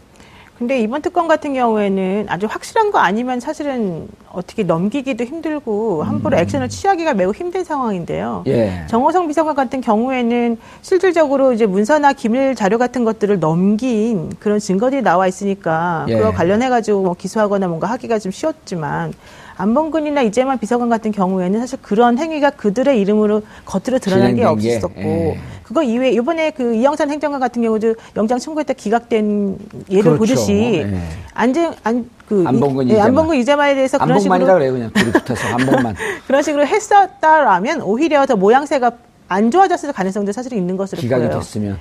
[0.57, 6.69] 근데 이번 특검 같은 경우에는 아주 확실한 거 아니면 사실은 어떻게 넘기기도 힘들고 함부로 액션을
[6.69, 8.43] 취하기가 매우 힘든 상황인데요.
[8.45, 8.51] 음.
[8.51, 8.85] 예.
[8.87, 15.27] 정호성 비서관 같은 경우에는 실질적으로 이제 문서나 기밀 자료 같은 것들을 넘긴 그런 증거들이 나와
[15.27, 16.17] 있으니까 예.
[16.17, 19.13] 그거 관련해 가지고 뭐 기소하거나 뭔가 하기가 좀 쉬웠지만
[19.57, 25.39] 안봉근이나 이재만 비서관 같은 경우에는 사실 그런 행위가 그들의 이름으로 겉으로 드러난 게 없었고 예.
[25.73, 29.57] 그거 이외에 이번에 그 이영찬 행정관 같은 경우도 영장 청구했다 기각된
[29.89, 30.17] 예를 그렇죠.
[30.19, 30.99] 보듯이 예.
[31.33, 33.07] 안정 안그 안봉근, 예, 이재만.
[33.07, 35.95] 안봉근 이재만에 대해서 그런 식으로 그래요, 그냥 둘이 붙어서 안봉만.
[36.27, 38.91] 그런 식으로 했었다라면 오히려 더 모양새가
[39.27, 41.39] 안 좋아졌을 가능성도 사실 있는 것으로 기각이 보여요.
[41.39, 41.79] 됐으면.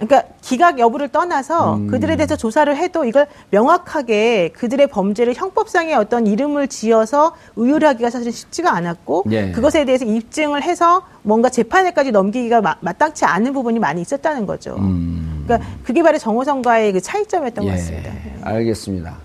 [0.00, 1.86] 그러니까 기각 여부를 떠나서 음.
[1.88, 8.72] 그들에 대해서 조사를 해도 이걸 명확하게 그들의 범죄를 형법상의 어떤 이름을 지어서 의율하기가 사실 쉽지가
[8.72, 9.52] 않았고 예.
[9.52, 14.76] 그것에 대해서 입증을 해서 뭔가 재판에까지 넘기기가 마, 마땅치 않은 부분이 많이 있었다는 거죠.
[14.78, 15.44] 음.
[15.44, 18.12] 그러니까 그게 바로 정호성과의 그 차이점이었던 것 예, 같습니다.
[18.42, 19.16] 알겠습니다.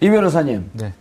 [0.00, 0.92] 이 변호사님, 네.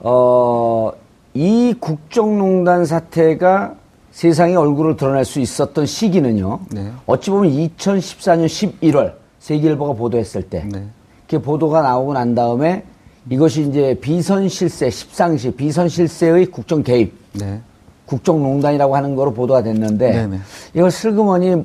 [0.00, 0.90] 어,
[1.34, 3.76] 이 국정농단 사태가
[4.12, 6.60] 세상에 얼굴을 드러낼 수 있었던 시기는요.
[6.70, 6.92] 네.
[7.06, 10.84] 어찌 보면 2014년 11월 세계일보가 보도했을 때, 네.
[11.28, 12.84] 그 보도가 나오고 난 다음에
[13.30, 17.60] 이것이 이제 비선실세, 십상시 비선실세의 국정 개입, 네.
[18.06, 20.38] 국정농단이라고 하는 거로 보도가 됐는데 네네.
[20.74, 21.64] 이걸 슬그머니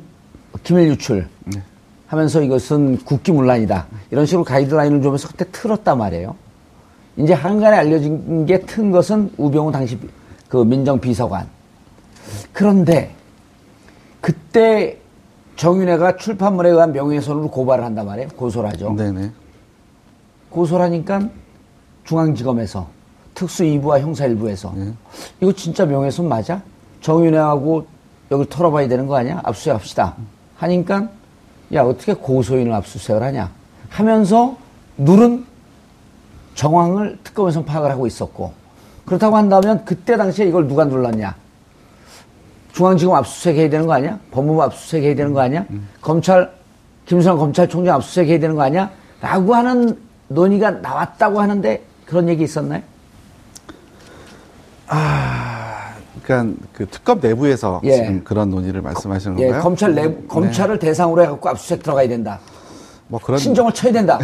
[0.64, 1.62] 기밀 유출 네.
[2.08, 6.34] 하면서 이것은 국기문란이다 이런 식으로 가이드라인을 주면서 그때 틀었단 말이에요.
[7.18, 10.08] 이제 한간에 알려진 게 튼 것은 우병우 당시 비-
[10.48, 11.48] 그 민정비서관.
[12.54, 13.14] 그런데
[14.22, 14.98] 그때
[15.56, 18.30] 정윤회가 출판물에 의한 명예훼손으로 고발을 한단 말이에요.
[18.30, 18.94] 고소를 하죠.
[18.94, 19.32] 네네.
[20.50, 21.30] 고소를 하니까
[22.06, 22.88] 중앙지검에서
[23.34, 24.94] 특수 2부와 형사 1부에서 네.
[25.42, 26.62] 이거 진짜 명예훼손 맞아?
[27.02, 27.86] 정윤회하고
[28.32, 29.42] 여기 털어봐야 되는 거 아니야?
[29.44, 30.16] 압수수색 합시다.
[30.58, 31.10] 하니까
[31.74, 33.52] 야 어떻게 고소인을 압수수색을 하냐?
[33.90, 34.58] 하면서
[34.98, 35.46] 누른
[36.56, 38.54] 정황을 특검에서 파악을 하고 있었고
[39.06, 41.36] 그렇다고 한다면 그때 당시에 이걸 누가 눌렀냐?
[42.78, 44.20] 중앙지검 압수수색 해야 되는 거 아니야?
[44.30, 45.66] 법무부 압수수색 해야 되는 거 아니야?
[46.00, 46.54] 검찰
[47.08, 48.92] 김수환 검찰총장 압수수색 해야 되는 거 아니야?
[49.20, 52.84] 라고 하는 논의가 나왔다고 하는데 그런 얘기 있었나요?
[54.86, 57.96] 아, 그러니까 그 특검 내부에서 예.
[57.96, 59.64] 지금 그런 논의를 말씀하시는 예, 건가요?
[59.64, 62.40] 검찰 내 검찰을 대상으로 해갖고 압수수색 들어가야 된다.
[63.08, 64.20] 뭐 그런 신정을 쳐야 된다.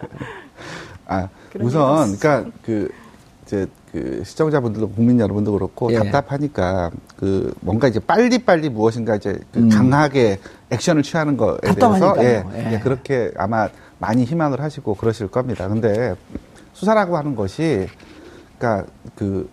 [1.06, 1.28] 아,
[1.60, 2.90] 우선 그러니까 그
[3.44, 5.96] 이제 그 시청자분들도 국민 여러분도 그렇고 예.
[5.98, 9.68] 답답하니까 그 뭔가 이제 빨리 빨리 무엇인가 이제 그 음.
[9.68, 10.38] 강하게
[10.70, 12.24] 액션을 취하는 거에 대해서 답답하니까요.
[12.24, 12.72] 예, 예.
[12.74, 15.68] 예, 그렇게 아마 많이 희망을 하시고 그러실 겁니다.
[15.68, 16.14] 근데
[16.72, 17.88] 수사라고 하는 것이
[18.58, 19.48] 그러니까 그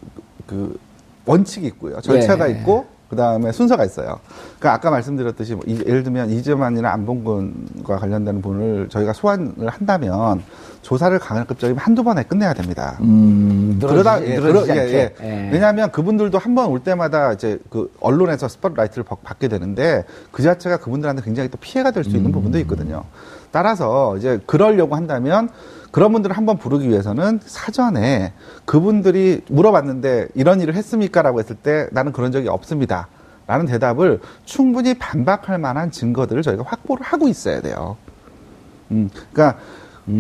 [0.48, 0.80] 그
[1.26, 2.02] 원칙이 있고요.
[2.02, 2.54] 절차가 예.
[2.54, 4.20] 있고 그 다음에 순서가 있어요.
[4.60, 10.44] 그러니까 아까 말씀드렸듯이 뭐 이- 예를 들면 이재만이나 안봉근과 관련되는 분을 저희가 소환을 한다면
[10.82, 12.98] 조사를 강력급적이면 한두 번에 끝내야 됩니다.
[13.02, 14.82] 음, 그러다 예, 늘어지지 그러-.
[14.82, 15.14] 예, 예.
[15.22, 15.50] 예.
[15.52, 20.78] 왜냐하면 그분들도 한 번 올 때마다 이제 그 언론에서 스포트라이트를 받- 받게 되는데 그 자체가
[20.78, 23.04] 그분들한테 굉장히 또 피해가 될 수 있는 부분도 있거든요.
[23.52, 25.50] 따라서 이제 그러려고 한다면
[25.98, 28.32] 그런 분들을 한번 부르기 위해서는 사전에
[28.66, 33.08] 그분들이 물어봤는데 이런 일을 했습니까 라고 했을 때 나는 그런 적이 없습니다.
[33.48, 37.98] 라는 대답을 충분히 반박할 만한 증거들을 저희가 확보를 하고 있어야 돼요.
[38.92, 39.58] 음, 그러니까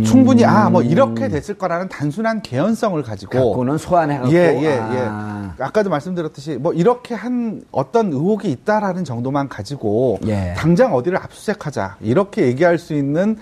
[0.04, 4.34] 충분히 아 뭐 이렇게 됐을 거라는 단순한 개연성을 가지고 갖고는 소환해갖고.
[4.34, 5.54] 예, 예, 아.
[5.60, 5.64] 예.
[5.64, 10.56] 아까도 말씀드렸듯이 뭐 이렇게 한 어떤 의혹이 있다라는 정도만 가지고 예.
[10.58, 13.38] 당장 어디를 압수수색하자 이렇게 얘기할 수 있는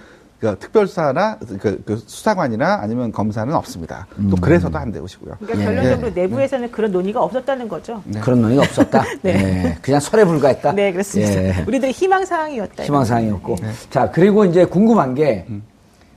[0.45, 4.05] 그 특별수사나 그, 그 수사관이나 아니면 검사는 없습니다.
[4.19, 4.29] 음.
[4.29, 5.35] 또 그래서도 안 되시고요.
[5.39, 5.65] 그러니까 예.
[5.65, 8.03] 결론적으로 내부에서는 그런 논의가 없었다는 거죠.
[8.21, 9.03] 그런 논의가 없었다.
[9.23, 9.33] 네.
[9.33, 10.73] 예, 그냥 설에 불과했다.
[10.73, 11.33] 네, 그렇습니다.
[11.33, 11.63] 예.
[11.67, 12.83] 우리들의 희망 사항이었다.
[12.83, 13.55] 희망 사항이었고.
[13.55, 13.71] 네.
[13.89, 15.63] 자, 그리고 이제 궁금한 게, 음.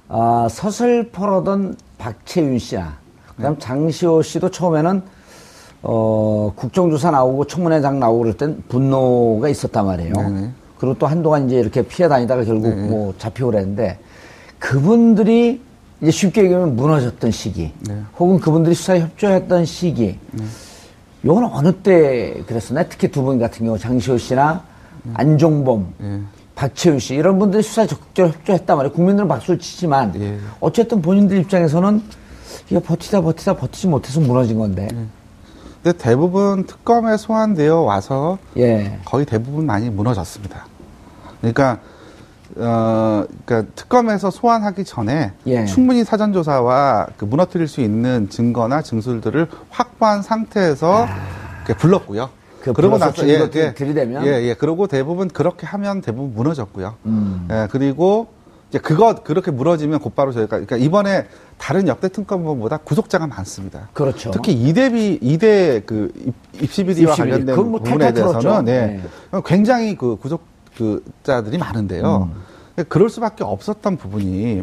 [0.08, 2.96] 아, 서슬퍼러던 박채윤 씨나,
[3.36, 3.58] 그 다음 네.
[3.58, 5.02] 장시호 씨도 처음에는,
[5.82, 10.12] 어, 국정조사 나오고 청문회장 나오고 그럴 땐 분노가 있었단 말이에요.
[10.76, 12.88] 그리고 또 한동안 이제 이렇게 피해 다니다가 결국 네.
[12.88, 13.98] 뭐 잡히고 그랬는데,
[14.58, 15.60] 그분들이
[16.00, 18.02] 이제 쉽게 얘기하면 무너졌던 시기, 네.
[18.18, 20.18] 혹은 그분들이 수사에 협조했던 시기,
[21.24, 22.84] 요건 어느 때 그랬었나?
[22.84, 24.62] 특히 두 분 같은 경우 장시호 씨나
[25.14, 26.20] 안종범, 예.
[26.54, 28.92] 박채윤 씨 이런 분들이 수사에 적극적으로 협조했단 말이에요.
[28.92, 30.38] 국민들은 박수를 치지만 예.
[30.60, 32.02] 어쨌든 본인들 입장에서는
[32.70, 34.88] 이게 버티다 버티다 버티지 못해서 무너진 건데.
[35.82, 38.98] 근데 대부분 특검에 소환되어 와서 예.
[39.04, 40.66] 거의 대부분 많이 무너졌습니다.
[41.40, 41.78] 그러니까
[42.56, 45.64] 어, 그러니까 특검에서 소환하기 전에 예.
[45.66, 51.06] 충분히 사전 조사와 그 무너뜨릴 수 있는 증거나 증술들을 확보한 상태에서
[51.66, 52.22] 이렇게 불렀고요.
[52.24, 52.28] 아.
[52.62, 54.26] 그 불러서 증거 들- 들이대면?
[54.26, 54.54] 예, 예.
[54.54, 56.94] 그리고 대부분 그렇게 하면 대부분 무너졌고요.
[57.06, 57.46] 음.
[57.50, 58.28] 예, 그리고
[58.68, 63.88] 이제 그거 그렇게 무너지면 곧바로 저희가 그러니까 이번에 다른 역대 특검보다 구속자가 많습니다.
[63.92, 64.30] 그렇죠.
[64.32, 67.30] 특히 이대비 이대 그 입- 입시비리와 입시비리.
[67.30, 68.12] 관련된 뭐 부분에.
[68.12, 69.00] 대해서는 네.
[69.46, 70.42] 굉장히 그 구속
[71.22, 72.30] 자들이 많은데요.
[72.76, 72.84] 음.
[72.88, 74.62] 그럴 수밖에 없었던 부분이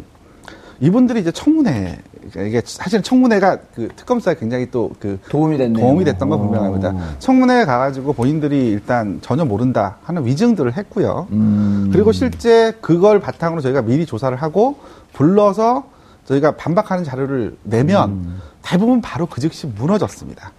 [0.79, 1.99] 이분들이 이제 청문회
[2.45, 5.83] 이게 사실은 청문회가 그 특검 수사에 굉장히 또 그 도움이 됐네요.
[5.85, 6.41] 도움이 됐던 건 어.
[6.43, 7.17] 분명합니다.
[7.19, 11.27] 청문회에 가가지고 본인들이 일단 전혀 모른다 하는 위증들을 했고요.
[11.31, 11.89] 음.
[11.91, 14.77] 그리고 실제 그걸 바탕으로 저희가 미리 조사를 하고
[15.13, 15.85] 불러서
[16.25, 18.41] 저희가 반박하는 자료를 내면 음.
[18.61, 20.51] 대부분 바로 그 즉시 무너졌습니다.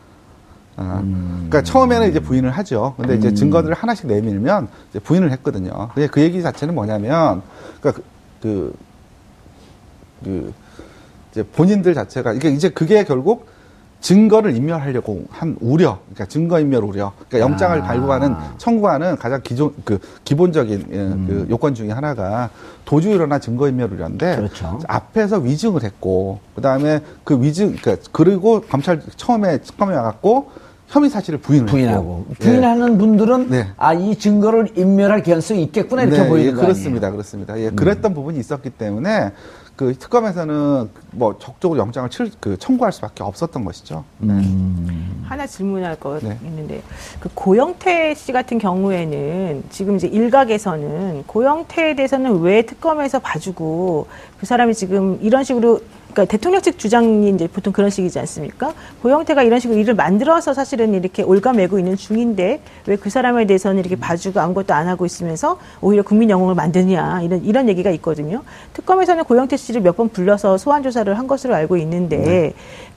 [0.76, 1.46] 어, 음.
[1.48, 2.94] 그러니까 처음에는 이제 부인을 하죠.
[2.96, 5.88] 근데 이제 증거들을 하나씩 내밀면 이제 부인을 했거든요.
[5.94, 7.42] 근데 그 얘기 자체는 뭐냐면,
[7.80, 8.02] 그러니까
[8.40, 8.76] 그, 그,
[10.24, 10.52] 그
[11.32, 13.46] 이제 본인들 자체가 이게 이제 그게 결국
[14.00, 17.82] 증거를 인멸하려고 한 우려, 그러니까 증거 인멸 우려, 그러니까 영장을 아.
[17.82, 22.50] 발부하는 청구하는 가장 기존 그 기본적인 예, 그 요건 중에 하나가
[22.84, 24.78] 도주 일어나 증거 인멸 우려인데 그렇죠.
[24.86, 30.50] 앞에서 위증을 했고 그다음에 그 위증 그러니까 그리고 검찰 처음에 특검에 와갖고
[30.88, 32.44] 혐의 사실을 부인을 부인하고 했고.
[32.44, 33.68] 부인하는 분들은 네.
[33.77, 36.66] 아이 증거를 인멸할 개연성이 있겠구나 이렇게 네, 보이는 예, 거 아니에요?
[36.66, 37.59] 그렇습니다, 그렇습니다.
[37.59, 39.33] 예, 그랬던 부분이 있었기 때문에
[39.75, 44.05] 그 특검에서는 뭐 적극적으로 영장을 칠, 그 청구할 수밖에 없었던 것이죠.
[44.18, 44.33] 네.
[44.33, 45.25] 음.
[45.29, 46.38] 하나 질문할 거 네.
[46.44, 46.83] 있는데
[47.20, 54.07] 그 고영태 씨 같은 경우에는 지금 이제 일각에서는 고영태에 대해서는 왜 특검에서 봐주고
[54.40, 55.81] 그 사람이 지금 이런 식으로
[56.16, 58.72] 그러니까 대통령 측 주장이 이제 보통 그런 식이지 않습니까?
[59.02, 63.94] 고영태가 이런 식으로 일을 만들어서 사실은 이렇게 올가매고 있는 중인데 왜 그 사람에 대해서는 이렇게
[63.96, 68.42] 봐주고 아무것도 안 하고 있으면서 오히려 국민 영웅을 만드냐 이런 이런 얘기가 있거든요.
[68.72, 72.52] 특검에서는 고영태 씨를 몇 번 불러서 소환 조사를 한 것으로 알고 있는데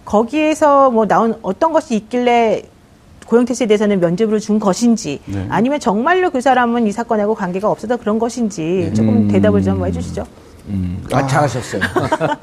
[0.05, 2.63] 거기에서 뭐 나온 어떤 것이 있길래
[3.27, 5.45] 고영태 씨에 대해서는 면접으로 준 것인지 네.
[5.49, 10.23] 아니면 정말로 그 사람은 이 사건하고 관계가 없어서 그런 것인지 조금 대답을 좀 해주시죠.
[10.69, 11.03] 음.
[11.11, 11.81] 아, 잘하셨어요.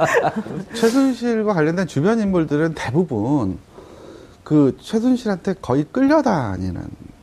[0.75, 3.59] 최순실과 관련된 주변 인물들은 대부분
[4.45, 6.81] 그 최순실한테 거의 끌려다니는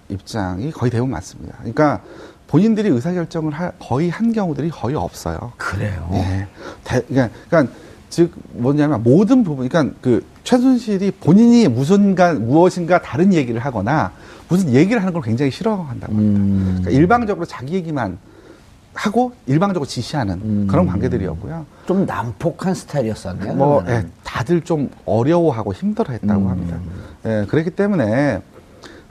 [0.09, 1.55] 입장이 거의 대부분 맞습니다.
[1.59, 2.01] 그러니까
[2.47, 5.53] 본인들이 의사결정을 하- 거의 한 경우들이 거의 없어요.
[5.57, 6.07] 그래요.
[6.13, 6.47] 예.
[6.83, 7.73] 대- 그러니까, 그러니까
[8.09, 14.11] 즉 뭐냐면 모든 부분, 그러니까 그 최순실이 본인이 무슨가 무엇인가 다른 얘기를 하거나
[14.49, 16.39] 무슨 얘기를 하는 걸 굉장히 싫어한다고 합니다.
[16.39, 16.77] 음.
[16.81, 18.17] 그러니까 일방적으로 자기 얘기만
[18.93, 20.67] 하고 일방적으로 지시하는 음.
[20.69, 21.65] 그런 관계들이었고요.
[21.85, 23.53] 좀 난폭한 스타일이었었네요.
[23.55, 24.07] 뭐 그러면은.
[24.07, 26.49] 예, 다들 좀 어려워하고 힘들어했다고 음.
[26.49, 26.77] 합니다.
[27.25, 28.41] 예, 그렇기 때문에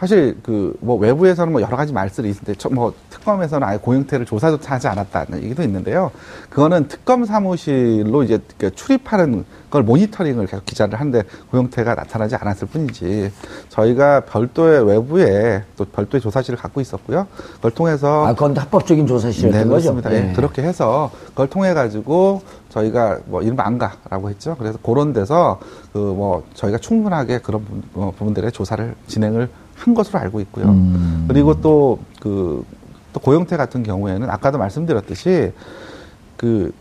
[0.02, 4.74] 사실 그 뭐 외부에서는 뭐 여러 가지 말들이 있는데 저- 뭐 특검에서는 아예 고영태를 조사조차
[4.74, 6.10] 하지 않았다는 얘기도 있는데요.
[6.50, 13.30] 그거는 특검 사무실로 이제 그 출입하는 걸 모니터링을 계속 기자를 하는데 고영태가 나타나지 않았을 뿐이지
[13.68, 17.28] 저희가 별도의 외부에 또 별도의 조사실을 갖고 있었고요.
[17.54, 19.94] 그걸 통해서 아, 그건 합법적인 조사실이었던 네, 거죠?
[19.94, 20.12] 그렇습니다.
[20.14, 24.56] 예, 그렇게 해서 그걸 통해 가지고 저희가 뭐 이른바 안가라고 했죠.
[24.58, 25.60] 그래서 그런 데서
[25.92, 29.48] 그 뭐 저희가 충분하게 그런 부- 어, 부분들의 조사를 진행을
[29.84, 30.66] 한 것으로 알고 있고요.
[30.66, 31.24] 음.
[31.28, 32.64] 그리고 또 그
[33.12, 35.52] 또 고영태 같은 경우에는 아까도 말씀드렸듯이
[36.36, 36.72] 그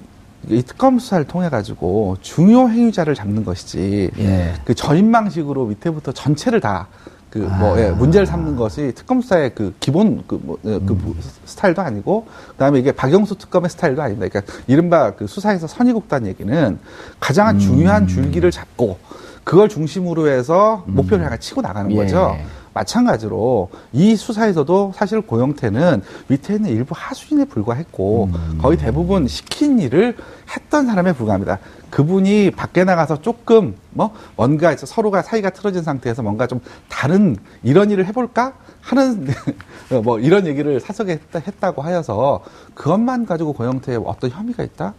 [0.49, 4.53] 이 특검 수사를 통해 가지고 중요 행위자를 잡는 것이지 예.
[4.65, 6.87] 그 전인망식으로 밑에부터 전체를 다
[7.29, 7.79] 그뭐 아.
[7.79, 11.15] 예, 문제를 삼는 것이 특검 수사의 그 기본 그뭐 그 음.
[11.45, 14.27] 스타일도 아니고 그다음에 이게 박영수 특검의 스타일도 아닙니다.
[14.27, 16.79] 그러니까 이른바 그 수사에서 굽다는 얘기는
[17.19, 17.59] 가장 음.
[17.59, 18.97] 중요한 줄기를 잡고
[19.43, 21.95] 그걸 중심으로 해서 목표를 향해 치고 나가는 예.
[21.95, 22.35] 거죠.
[22.73, 28.57] 마찬가지로 이 수사에서도 사실 고영태는 밑에 있는 일부 하수인에 불과했고 음.
[28.61, 30.15] 거의 대부분 시킨 일을
[30.55, 31.59] 했던 사람에 불과합니다.
[31.89, 38.05] 그분이 밖에 나가서 조금 뭐 뭔가 서로가 사이가 틀어진 상태에서 뭔가 좀 다른 이런 일을
[38.05, 39.27] 해볼까 하는
[40.03, 44.93] 뭐 이런 얘기를 사석에 했다, 했다고 하여서 그것만 가지고 고영태에 어떤 혐의가 있다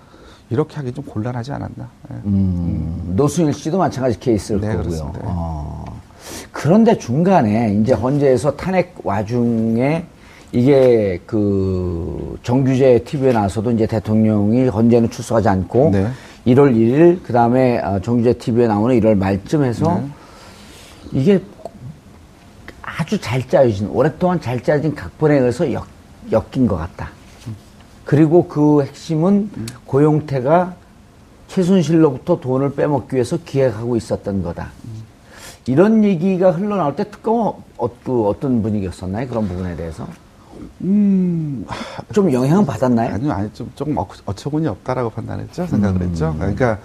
[0.51, 1.89] 이렇게 하기 좀 곤란하지 않았나.
[2.11, 2.15] 예.
[2.27, 4.83] 음, 노승일 씨도 마찬가지 케이스일 네, 거고요.
[4.83, 5.21] 그렇습니다.
[5.25, 5.85] 어.
[6.51, 10.05] 그런데 중간에 이제 헌재에서 탄핵 와중에
[10.53, 16.09] 이게 그 정규제 TV에 나와서도 이제 대통령이 헌재는 출석하지 않고 네.
[16.47, 20.09] 1월 1일 그 다음에 정규제 TV에 나오는 1월 말쯤 해서 네.
[21.13, 21.43] 이게
[22.83, 25.87] 아주 잘 짜여진 오랫동안 잘 짜여진 각본에 의해서 엮,
[26.31, 27.11] 엮인 것 같다.
[28.05, 29.51] 그리고 그 핵심은
[29.87, 30.75] 고용태가
[31.49, 34.71] 최순실로부터 돈을 빼먹기 위해서 기획하고 있었던 거다.
[35.67, 39.29] 이런 얘기가 흘러나올 때 특검은 어, 그 어떤 분위기였었나요?
[39.29, 40.07] 그런 부분에 대해서
[40.83, 41.65] 음,
[42.13, 43.15] 좀 영향은 받았나요?
[43.15, 45.67] 아니요, 아니 좀 조금 어, 어처구니 없다라고 판단했죠.
[45.67, 46.35] 생각을 했죠.
[46.39, 46.79] 그러니까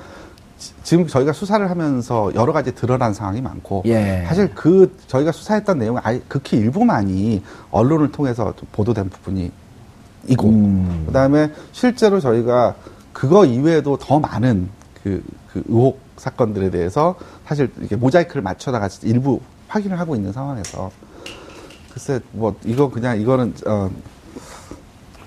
[0.57, 4.23] 지- 지금 저희가 수사를 하면서 여러 가지 드러난 상황이 많고 예.
[4.27, 9.51] 사실 그 저희가 수사했던 내용은 아예 극히 일부만이 언론을 통해서 좀 보도된 부분이
[10.29, 11.03] 있고 음.
[11.07, 12.75] 그다음에 실제로 저희가
[13.13, 14.69] 그거 이외에도 더 많은
[15.07, 17.15] 그, 그 의혹 사건들에 대해서
[17.45, 20.91] 사실 이렇게 모자이크를 맞춰다가 일부 확인을 하고 있는 상황에서
[21.93, 23.89] 글쎄 뭐 이거 그냥 이거는 어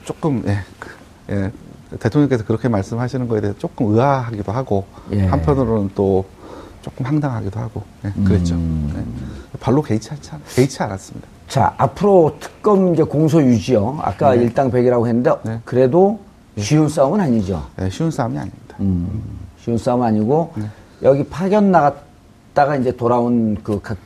[0.04, 0.90] 조금 예, 그,
[1.30, 1.52] 예
[1.98, 5.26] 대통령께서 그렇게 말씀하시는 거에 대해서 조금 의아하기도 하고 예.
[5.26, 6.24] 한편으로는 또
[6.82, 8.54] 조금 황당하기도 하고 예, 그랬죠.
[8.54, 8.92] 음.
[8.96, 9.58] 예.
[9.58, 11.26] 별로 개의치 않지, 않- 개의치 않았습니다.
[11.48, 13.98] 자, 앞으로 특검 이제 공소 유지요.
[14.02, 15.60] 아까 일당백이라고 했는데 네.
[15.64, 16.20] 그래도
[16.56, 17.66] 쉬운 싸움은 아니죠.
[17.80, 18.76] 예, 쉬운 싸움이 아닙니다.
[18.80, 19.20] 음,
[19.62, 20.64] 쉬운 싸움 아니고 네.
[21.02, 23.96] 여기 파견 나갔다가 이제 돌아온 그, 각,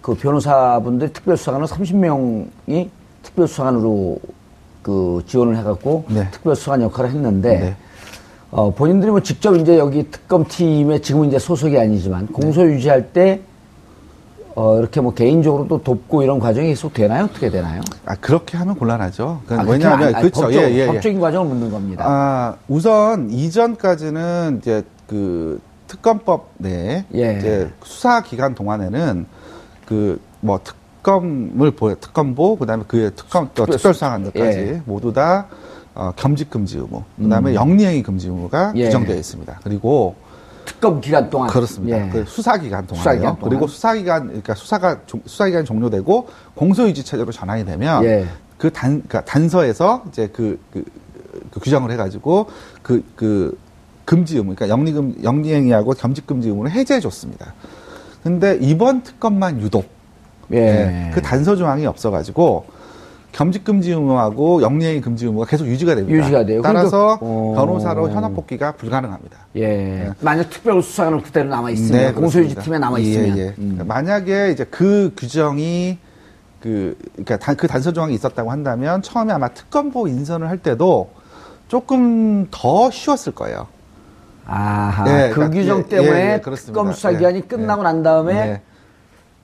[0.00, 2.88] 그 변호사분들 특별수사관은 30명이
[3.22, 4.18] 특별수사관으로
[4.82, 6.30] 그 지원을 해갖고 네.
[6.30, 7.76] 특별수사관 역할을 했는데 네.
[8.50, 13.40] 어, 본인들이 뭐 직접 이제 여기 특검팀에 지금은 이제 소속이 아니지만 공소 유지할 때
[14.56, 17.24] 어, 이렇게 뭐 개인적으로도 돕고 이런 과정이 계속 되나요?
[17.24, 17.80] 어떻게 되나요?
[18.04, 19.42] 아 그렇게 하면 곤란하죠.
[19.46, 20.42] 그 아, 왜냐하면 안- 그렇죠.
[20.42, 20.86] 법적, 예, 예, 예.
[20.86, 22.04] 법적인 과정을 묻는 겁니다.
[22.06, 27.38] 아, 우선 이전까지는 이제 그 특검법 내에 예.
[27.38, 29.26] 이제 수사 기간 동안에는
[29.86, 34.82] 그 뭐 특검을 보 특검보 그 다음에 그의 특검 또 특별수- 특별수사관들까지 예.
[34.86, 35.46] 모두 다
[35.94, 38.76] 어, 겸직 금지 의무 그 다음에 영리행위 금지 의무가 음.
[38.78, 38.86] 예.
[38.86, 39.60] 규정되어 있습니다.
[39.62, 40.14] 그리고
[40.70, 42.06] 특검 기간 동안 그렇습니다.
[42.06, 42.10] 예.
[42.10, 42.98] 그 수사 기간 동안요.
[43.02, 43.50] 수사 기간 동안.
[43.50, 48.26] 그리고 수사 기간 그러니까 수사가 종- 수사 기간이 종료되고 공소 유지 체제로 전환이 되면 예.
[48.56, 50.84] 그단 그러니까 단서에서 이제 그, 그,
[51.50, 52.46] 그 규정을 해가지고
[52.82, 53.58] 그그
[54.04, 57.54] 금지 의무 그러니까 영리금 영리행위하고 겸직 금지 의무를 해제해 줬습니다.
[58.22, 59.88] 근데 이번 특검만 유독
[60.52, 60.56] 예.
[60.58, 62.66] 예, 그 단서 조항이 없어가지고
[63.32, 66.18] 겸직 금지 의무하고 영리행위 금지 의무가 계속 유지가 됩니다.
[66.18, 66.62] 유지가 돼요.
[66.62, 67.52] 따라서 그러니까- 어.
[67.54, 69.36] 변호사로 현업 복귀가 불가능합니다.
[69.56, 70.10] 예.
[70.20, 72.62] 만약 특별 수사관은 그대로 남아 있으면 네, 공소유지 그렇습니다.
[72.62, 73.54] 팀에 남아 있으면 예, 예.
[73.58, 73.82] 음.
[73.86, 75.98] 만약에 이제 그 규정이
[76.60, 81.10] 그 그러니까 단- 그 단서 조항이 있었다고 한다면 처음에 아마 특검보 인선을 할 때도
[81.68, 83.68] 조금 더 쉬웠을 거예요.
[84.44, 85.04] 아하.
[85.08, 86.40] 예, 그 그러니까 규정 예, 때문에 예.
[86.40, 87.84] 특검 수사 예, 기간이 끝나고 예.
[87.84, 88.62] 난 다음에 네.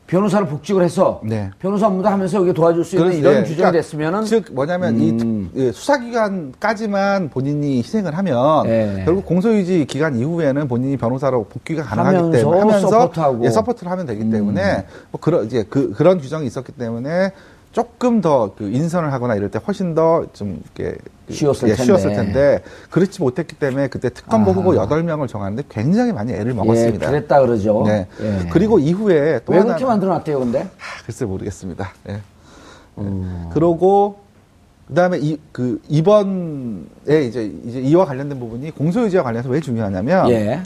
[0.06, 1.50] 변호사를 복직을 해서 네.
[1.58, 4.94] 변호사 업무도 하면서 여기 도와줄 수 있는 그래서, 이런 예, 규정이 그러니까 됐으면은 즉 뭐냐면
[4.96, 5.00] 음.
[5.00, 9.02] 이 특- 예, 수사기간까지만 본인이 희생을 하면 예.
[9.04, 13.34] 결국 공소유지 기간 이후에는 본인이 변호사로 복귀가 가능하기 때문에 하면서 support하고.
[13.38, 13.44] 음.
[13.44, 17.32] 예, support를 하면 되기 때문에 뭐 그런 이제 그 그런 규정이 있었기 때문에
[17.80, 21.84] 조금 더 그 인선을 하거나 이럴 때 훨씬 더 좀 이렇게 그- 쉬웠을 예, 텐데.
[21.84, 24.60] 쉬웠을 텐데 그렇지 못했기 때문에 그때 특검보 아하.
[24.60, 27.04] 후보 여덟 명을 정하는데 굉장히 많이 애를 먹었습니다.
[27.06, 27.82] 예, 그랬다 그러죠.
[27.86, 28.06] 네.
[28.22, 28.48] 예.
[28.50, 30.60] 그리고 이후에 또왜 하나 그렇게 만들어놨대요, 근데?
[30.78, 31.90] 하, 글쎄 모르겠습니다.
[32.08, 32.20] 예.
[32.96, 33.50] 음.
[33.52, 34.20] 그러고
[34.88, 40.62] 그다음에 이 그 이번에 이제 이제 이와 관련된 부분이 공소유지와 관련해서 왜 중요하냐면 예.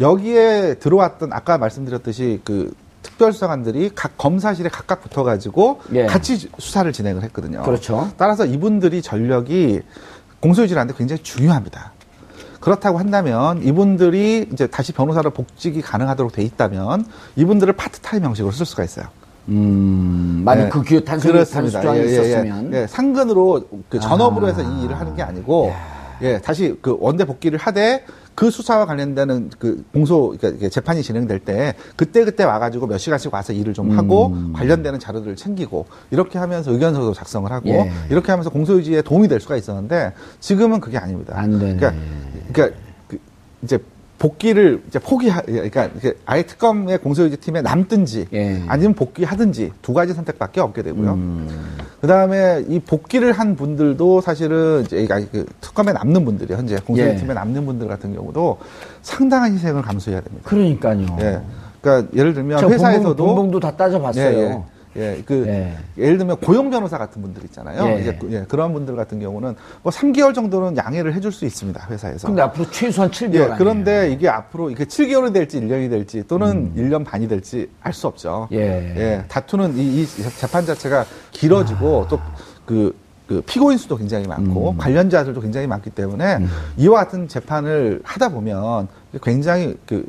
[0.00, 2.72] 여기에 들어왔던 아까 말씀드렸듯이 그
[3.04, 6.06] 특별수사관들이 각 검사실에 각각 붙어가지고 예.
[6.06, 7.62] 같이 수사를 진행을 했거든요.
[7.62, 8.10] 그렇죠.
[8.16, 9.82] 따라서 이분들이 전력이
[10.40, 11.92] 공소유지라는데 굉장히 중요합니다.
[12.60, 18.84] 그렇다고 한다면 이분들이 이제 다시 변호사로 복직이 가능하도록 돼 있다면 이분들을 파트타임 형식으로 쓸 수가
[18.84, 19.06] 있어요.
[19.48, 20.68] 음, 만약 네.
[20.70, 21.44] 그 규, 단순히.
[21.44, 22.04] 단수조항이 예.
[22.04, 22.72] 있었으면.
[22.72, 24.48] 예, 상근으로 그 전업으로 아.
[24.48, 25.74] 해서 이 일을 하는 게 아니고
[26.22, 31.74] 예, 다시 그 원대 복귀를 하되 그 수사와 관련되는 그 공소 그러니까 재판이 진행될 때
[31.96, 34.52] 그때 그때 와가지고 몇 시간씩 와서 일을 좀 하고 음.
[34.52, 37.90] 관련되는 자료들을 챙기고 이렇게 하면서 의견서도 작성을 하고 예.
[38.10, 41.34] 이렇게 하면서 공소유지에 도움이 될 수가 있었는데 지금은 그게 아닙니다.
[41.36, 41.76] 안 되네.
[41.76, 41.94] 그러니까,
[42.52, 43.18] 그러니까 그
[43.62, 43.78] 이제
[44.18, 48.62] 복귀를 이제 포기하 그러니까 이게 아예 특검의 공소유지 팀에 남든지 예.
[48.66, 51.12] 아니면 복귀하든지 두 가지 선택밖에 없게 되고요.
[51.14, 51.76] 음.
[52.00, 57.16] 그 다음에 이 복귀를 한 분들도 사실은 이제 그 특검에 남는 분들이 현재 공소유지 예.
[57.16, 58.58] 팀에 남는 분들 같은 경우도
[59.02, 60.48] 상당한 희생을 감수해야 됩니다.
[60.48, 61.16] 그러니까요.
[61.20, 61.40] 예.
[61.80, 64.64] 그러니까 예를 들면 회사에서도 본봉, 본봉도 다 따져봤어요.
[64.96, 65.16] 예, 예.
[65.18, 65.76] 예, 그 예.
[65.98, 67.84] 예를 들면 고용 변호사 같은 분들 있잖아요.
[67.96, 68.00] 예.
[68.00, 72.28] 이제 그- 예, 그런 분들 같은 경우는 뭐 3개월 정도는 양해를 해줄 수 있습니다 회사에서.
[72.28, 73.52] 근데 앞으로 최소한 7개월.
[73.52, 76.74] 예, 그런데 이게 앞으로 이게 7개월이 될지 1년이 될지 또는 음.
[76.76, 78.48] 1년 반이 될지 알 수 없죠.
[78.52, 79.24] 예.
[79.28, 80.06] 다투는 이, 이
[80.38, 84.76] 재판 자체가 길어지고 또그 그 피고인 수도 굉장히 많고 음.
[84.76, 86.40] 관련자들도 굉장히 많기 때문에
[86.76, 88.88] 이와 같은 재판을 하다 보면
[89.22, 90.06] 굉장히 그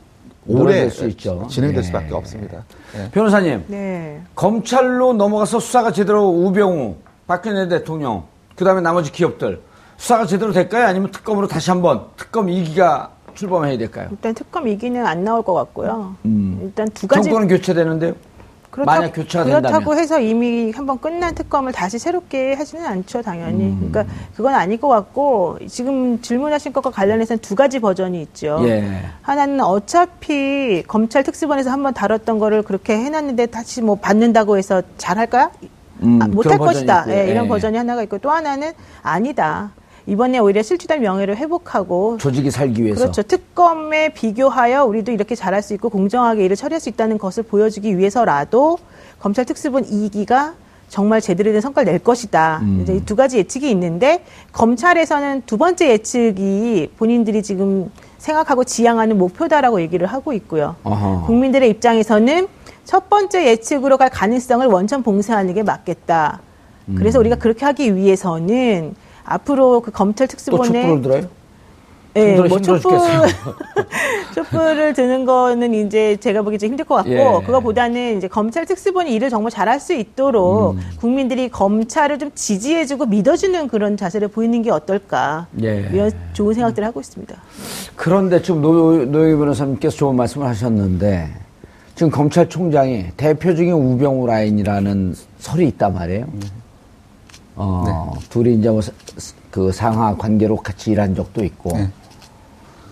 [0.48, 1.48] 오래 수 있죠.
[1.50, 1.82] 진행될 예.
[1.84, 2.64] 수밖에 없습니다.
[2.98, 3.10] 예.
[3.12, 4.22] 변호사님, 네.
[4.36, 6.96] 검찰로 넘어가서 수사가 제대로 우병우,
[7.28, 8.24] 박근혜 대통령,
[8.56, 9.62] 그 다음에 나머지 기업들
[9.98, 10.86] 수사가 제대로 될까요?
[10.86, 14.08] 아니면 특검으로 다시 한번 특검 2기가 출범해야 될까요?
[14.12, 16.16] 일단 특검 2기는 안 나올 것 같고요.
[16.26, 16.60] 음.
[16.64, 18.14] 일단 두 가지 정권은 교체되는데요?
[18.84, 19.96] 만약 교체가 그렇다고.
[19.96, 23.66] 해서 이미 한번 끝난 특검을 다시 새롭게 하지는 않죠, 당연히.
[23.66, 23.90] 음.
[23.92, 28.60] 그러니까 그건 아닐 것 같고 지금 질문하신 것과 관련해서는 두 가지 버전이 있죠.
[28.64, 28.84] 예.
[29.22, 35.52] 하나는 어차피 검찰 특수본에서 한번 다뤘던 거를 그렇게 해놨는데 다시 뭐 받는다고 해서 잘할까요?
[36.04, 37.06] 음, 아, 못할 것이다.
[37.10, 37.48] 예, 이런 예.
[37.48, 39.72] 버전이 하나가 있고 또 하나는 아니다.
[40.08, 43.02] 이번에 오히려 실추된 명예를 회복하고 조직이 살기 위해서.
[43.02, 43.24] 그렇죠.
[43.24, 48.78] 특검에 비교하여 우리도 이렇게 잘할 수 있고 공정하게 일을 처리할 수 있다는 것을 보여주기 위해서라도
[49.20, 50.54] 검찰 특수본 2기가
[50.90, 52.60] 정말 제대로 된 성과를 낼 것이다.
[52.62, 52.80] 음.
[52.84, 57.90] 이제 이두 가지 예측이 있는데 검찰에서는 두 번째 예측이 본인들이 지금
[58.20, 60.76] 생각하고 지향하는 목표다라고 얘기를 하고 있고요.
[60.84, 61.26] 어허.
[61.26, 62.48] 국민들의 입장에서는
[62.86, 66.42] 첫 번째 예측으로 갈 가능성을 원천 봉쇄하는 게 맞겠다.
[66.90, 66.96] 음.
[66.98, 68.94] 그래서 우리가 그렇게 하기 위해서는
[69.26, 71.30] 앞으로 그 검찰 또 특수본에 촛불을 들어요?
[72.18, 72.92] 예, 힘들어, 뭐 촛불.
[74.34, 77.46] 촛불을 드는 거는 이제 제가 보기 좀 힘들 것 같고, 예.
[77.46, 80.80] 그거보다는 이제 검찰 특수본이 일을 정말 잘할 수 있도록 음.
[81.00, 85.48] 국민들이 검찰을 좀 지지해주고 믿어주는 그런 자세를 보이는 게 어떨까.
[85.62, 85.90] 예.
[85.92, 87.36] 이런 좋은 생각들을 하고 있습니다.
[87.98, 91.30] 그런데 지금 노, 노영희 변호사님께서 좋은 말씀을 하셨는데
[91.96, 96.28] 지금 검찰총장이 대표적인 우병우 라인이라는 설이 있단 말이에요.
[97.56, 98.92] 어, 둘이 이제 뭐 사-
[99.52, 101.90] 그 상하 관계로 같이 일한 적도 있고, 네.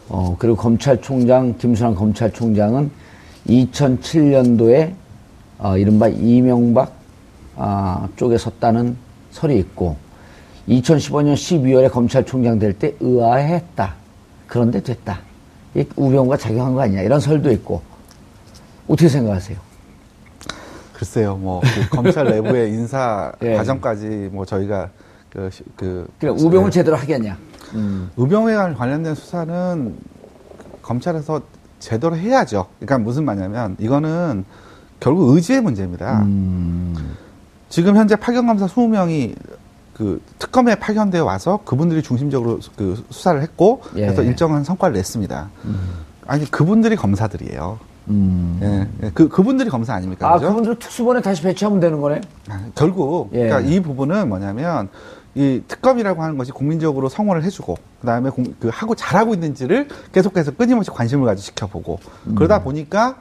[0.09, 2.89] 어, 그리고 검찰총장, 김순환 검찰총장은
[3.47, 4.93] 2007년도에
[5.59, 6.93] 어, 이른바 이명박
[7.55, 8.97] 아, 쪽에 섰다는
[9.31, 9.95] 설이 있고,
[10.67, 13.93] 2015년 12월에 검찰총장 될 때 의아해했다.
[14.47, 15.19] 그런데 됐다.
[15.75, 17.01] 이 우병우가 작용한 거 아니냐.
[17.01, 17.81] 이런 설도 있고.
[18.87, 19.57] 어떻게 생각하세요?
[21.03, 23.55] 글쎄요, 뭐, 그 검찰 내부의 인사 예.
[23.57, 24.89] 과정까지 뭐 저희가
[25.29, 26.07] 그, 시- 그.
[26.17, 26.71] 그래, 우병우 예.
[26.71, 27.37] 제대로 하겠냐.
[27.75, 28.09] 음.
[28.15, 29.97] 우병우에 관련된 수사는
[30.81, 31.41] 검찰에서
[31.79, 32.67] 제대로 해야죠.
[32.79, 34.45] 그러니까 무슨 말이냐면 이거는
[35.01, 36.21] 결국 의지의 문제입니다.
[36.21, 36.95] 음.
[37.67, 39.35] 지금 현재 파견검사 20명이
[39.93, 44.01] 그 특검에 파견되어 와서 그분들이 중심적으로 그 수사를 했고 예.
[44.05, 45.49] 그래서 일정한 성과를 냈습니다.
[46.27, 47.79] 아니 그분들이 검사들이에요.
[48.09, 48.59] 음.
[48.61, 49.11] 예, 예.
[49.13, 50.29] 그 그분들이 검사 아닙니까?
[50.29, 50.47] 아, 그죠?
[50.49, 52.21] 그분들 특수본에 다시 배치하면 되는 거네?
[52.49, 53.47] 아, 결국 예.
[53.47, 54.89] 그러니까 이 부분은 뭐냐면
[55.35, 60.91] 이 특검이라고 하는 것이 국민적으로 성원을 해주고 그다음에 공- 그 하고 잘하고 있는지를 계속해서 끊임없이
[60.91, 62.35] 관심을 가지고 지켜보고 음.
[62.35, 63.15] 그러다 보니까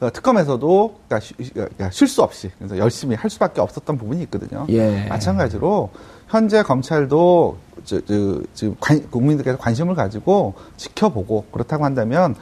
[0.00, 4.64] 어, 특검에서도 그러니까 쉬- 그러니까 쉴수 없이 그래서 열심히 할 수밖에 없었던 부분이 있거든요.
[4.68, 5.06] 예.
[5.08, 5.90] 마찬가지로
[6.28, 12.34] 현재 검찰도 저, 저, 지금 관- 국민들께서 관심을 가지고 지켜보고 그렇다고 한다면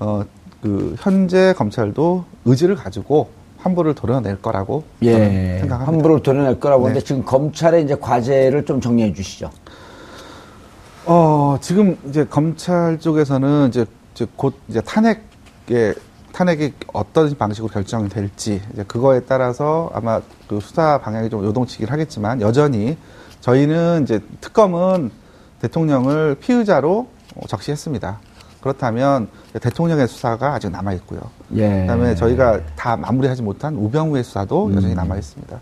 [0.00, 0.24] 어,
[0.64, 5.58] 그 현재 검찰도 의지를 가지고 환부를 도려낼 거라고 예.
[5.58, 5.92] 생각합니다.
[5.92, 7.04] 함부로 도려낼 거라고 하는데 네.
[7.04, 9.50] 지금 검찰의 이제 과제를 좀 정리해 주시죠.
[11.04, 13.84] 어, 지금 이제 검찰 쪽에서는 이제,
[14.14, 15.92] 이제 곧 이제 탄핵에,
[16.32, 22.40] 탄핵이 어떤 방식으로 결정이 될지, 이제 그거에 따라서 아마 그 수사 방향이 좀 요동치긴 하겠지만,
[22.40, 22.96] 여전히
[23.42, 25.10] 저희는 이제 특검은
[25.60, 27.06] 대통령을 피의자로
[27.36, 28.18] 어, 적시했습니다.
[28.64, 29.28] 그렇다면
[29.60, 31.20] 대통령의 수사가 아직 남아 있고요.
[31.54, 31.82] 예.
[31.82, 34.74] 그다음에 저희가 다 마무리하지 못한 우병우의 수사도 음.
[34.74, 35.60] 여전히 남아 있습니다.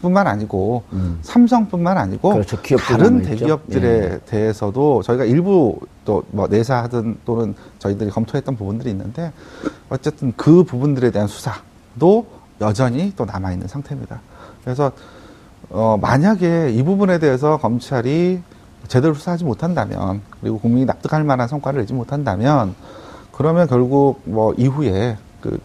[0.00, 0.84] 뿐만 아니고
[1.22, 2.56] 삼성뿐만 아니고 그렇죠.
[2.78, 3.22] 다른.
[3.22, 4.20] 대기업들에 예.
[4.26, 9.32] 대해서도 저희가 일부 또 뭐 내사하든 또는 저희들이 검토했던 부분들이 있는데
[9.88, 12.26] 어쨌든 그 부분들에 대한 수사도
[12.60, 14.20] 여전히 또 남아 있는 상태입니다.
[14.62, 14.92] 그래서
[15.70, 18.40] 어 만약에 이 부분에 대해서 검찰이
[18.88, 22.74] 제대로 수사하지 못한다면 그리고 국민이 납득할 만한 성과를 내지 못한다면
[23.32, 25.58] 그러면 결국 뭐 이후에 그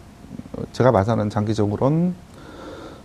[0.54, 2.14] 어, 제가 봐서는 장기적으로는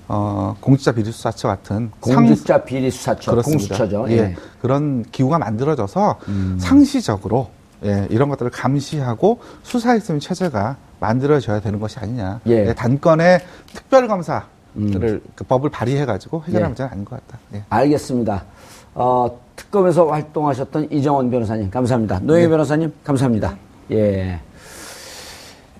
[0.07, 3.69] 어 공직자 비리 수사처 같은 상- 공직자 비리 수사처, 그렇습니다.
[3.77, 4.07] 공수처죠.
[4.11, 4.19] 예.
[4.19, 4.37] 예.
[4.61, 6.59] 그런 기구가 만들어져서 음.
[6.61, 7.49] 상시적으로
[7.85, 12.41] 예, 이런 것들을 감시하고 수사했으면 체제가 만들어져야 되는 것이 아니냐.
[12.49, 12.69] 예.
[12.69, 13.41] 예, 단건의
[13.73, 14.43] 특별검사를
[14.77, 15.21] 음.
[15.35, 16.69] 그 법을 발의해가지고 해결하는 예.
[16.69, 17.39] 문제는 아닌 것 같다.
[17.55, 17.65] 예.
[17.71, 18.45] 알겠습니다.
[18.95, 22.21] 어, 특검에서 활동하셨던 이정원 변호사님, 감사합니다.
[22.23, 22.51] 노영희 네.
[22.51, 23.57] 변호사님, 감사합니다.
[23.93, 24.41] 예.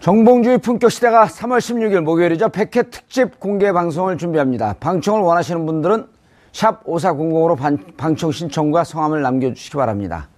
[0.01, 2.49] 정봉주의 품격 시대가 3월 16일 목요일이죠.
[2.49, 4.75] 100회 특집 공개 방송을 준비합니다.
[4.79, 6.07] 방청을 원하시는 분들은
[6.53, 10.29] 샵 5400으로 방청 신청과 성함을 남겨주시기 바랍니다.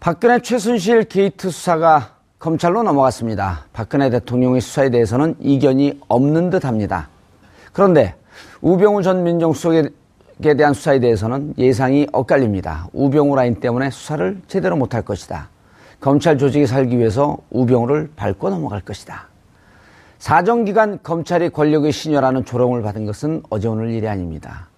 [0.00, 3.64] 박근혜 최순실 게이트 수사가 검찰로 넘어갔습니다.
[3.72, 7.08] 박근혜 대통령의 수사에 대해서는 이견이 없는 듯 합니다.
[7.72, 8.14] 그런데
[8.60, 9.88] 우병우 전 민정수석에
[10.40, 12.88] 대한 수사에 대해서는 예상이 엇갈립니다.
[12.92, 15.48] 우병우 라인 때문에 수사를 제대로 못할 것이다.
[16.00, 19.28] 검찰 조직이 살기 위해서 우병우를 밟고 넘어갈 것이다.
[20.18, 24.68] 사정기관 검찰이 권력의 시녀라는 조롱을 받은 것은 어제 오늘 일이 아닙니다.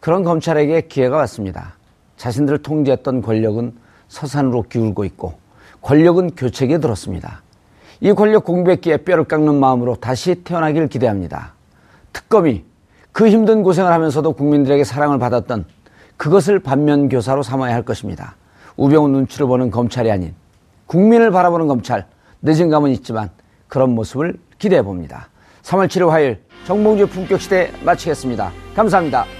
[0.00, 1.74] 그런 검찰에게 기회가 왔습니다.
[2.16, 3.72] 자신들을 통제했던 권력은
[4.08, 5.34] 서산으로 기울고 있고
[5.82, 7.42] 권력은 교체기에 들었습니다.
[8.00, 11.54] 이 권력 공백기에 뼈를 깎는 마음으로 다시 태어나기를 기대합니다.
[12.12, 12.64] 특검이
[13.12, 15.64] 그 힘든 고생을 하면서도 국민들에게 사랑을 받았던
[16.16, 18.36] 그것을 반면교사로 삼아야 할 것입니다.
[18.76, 20.34] 우병우 눈치를 보는 검찰이 아닌
[20.86, 22.06] 국민을 바라보는 검찰
[22.42, 23.30] 늦은 감은 있지만
[23.68, 25.28] 그런 모습을 기대해 봅니다.
[25.62, 28.52] 3월 7일 화요일 정봉주 품격시대 마치겠습니다.
[28.74, 29.39] 감사합니다.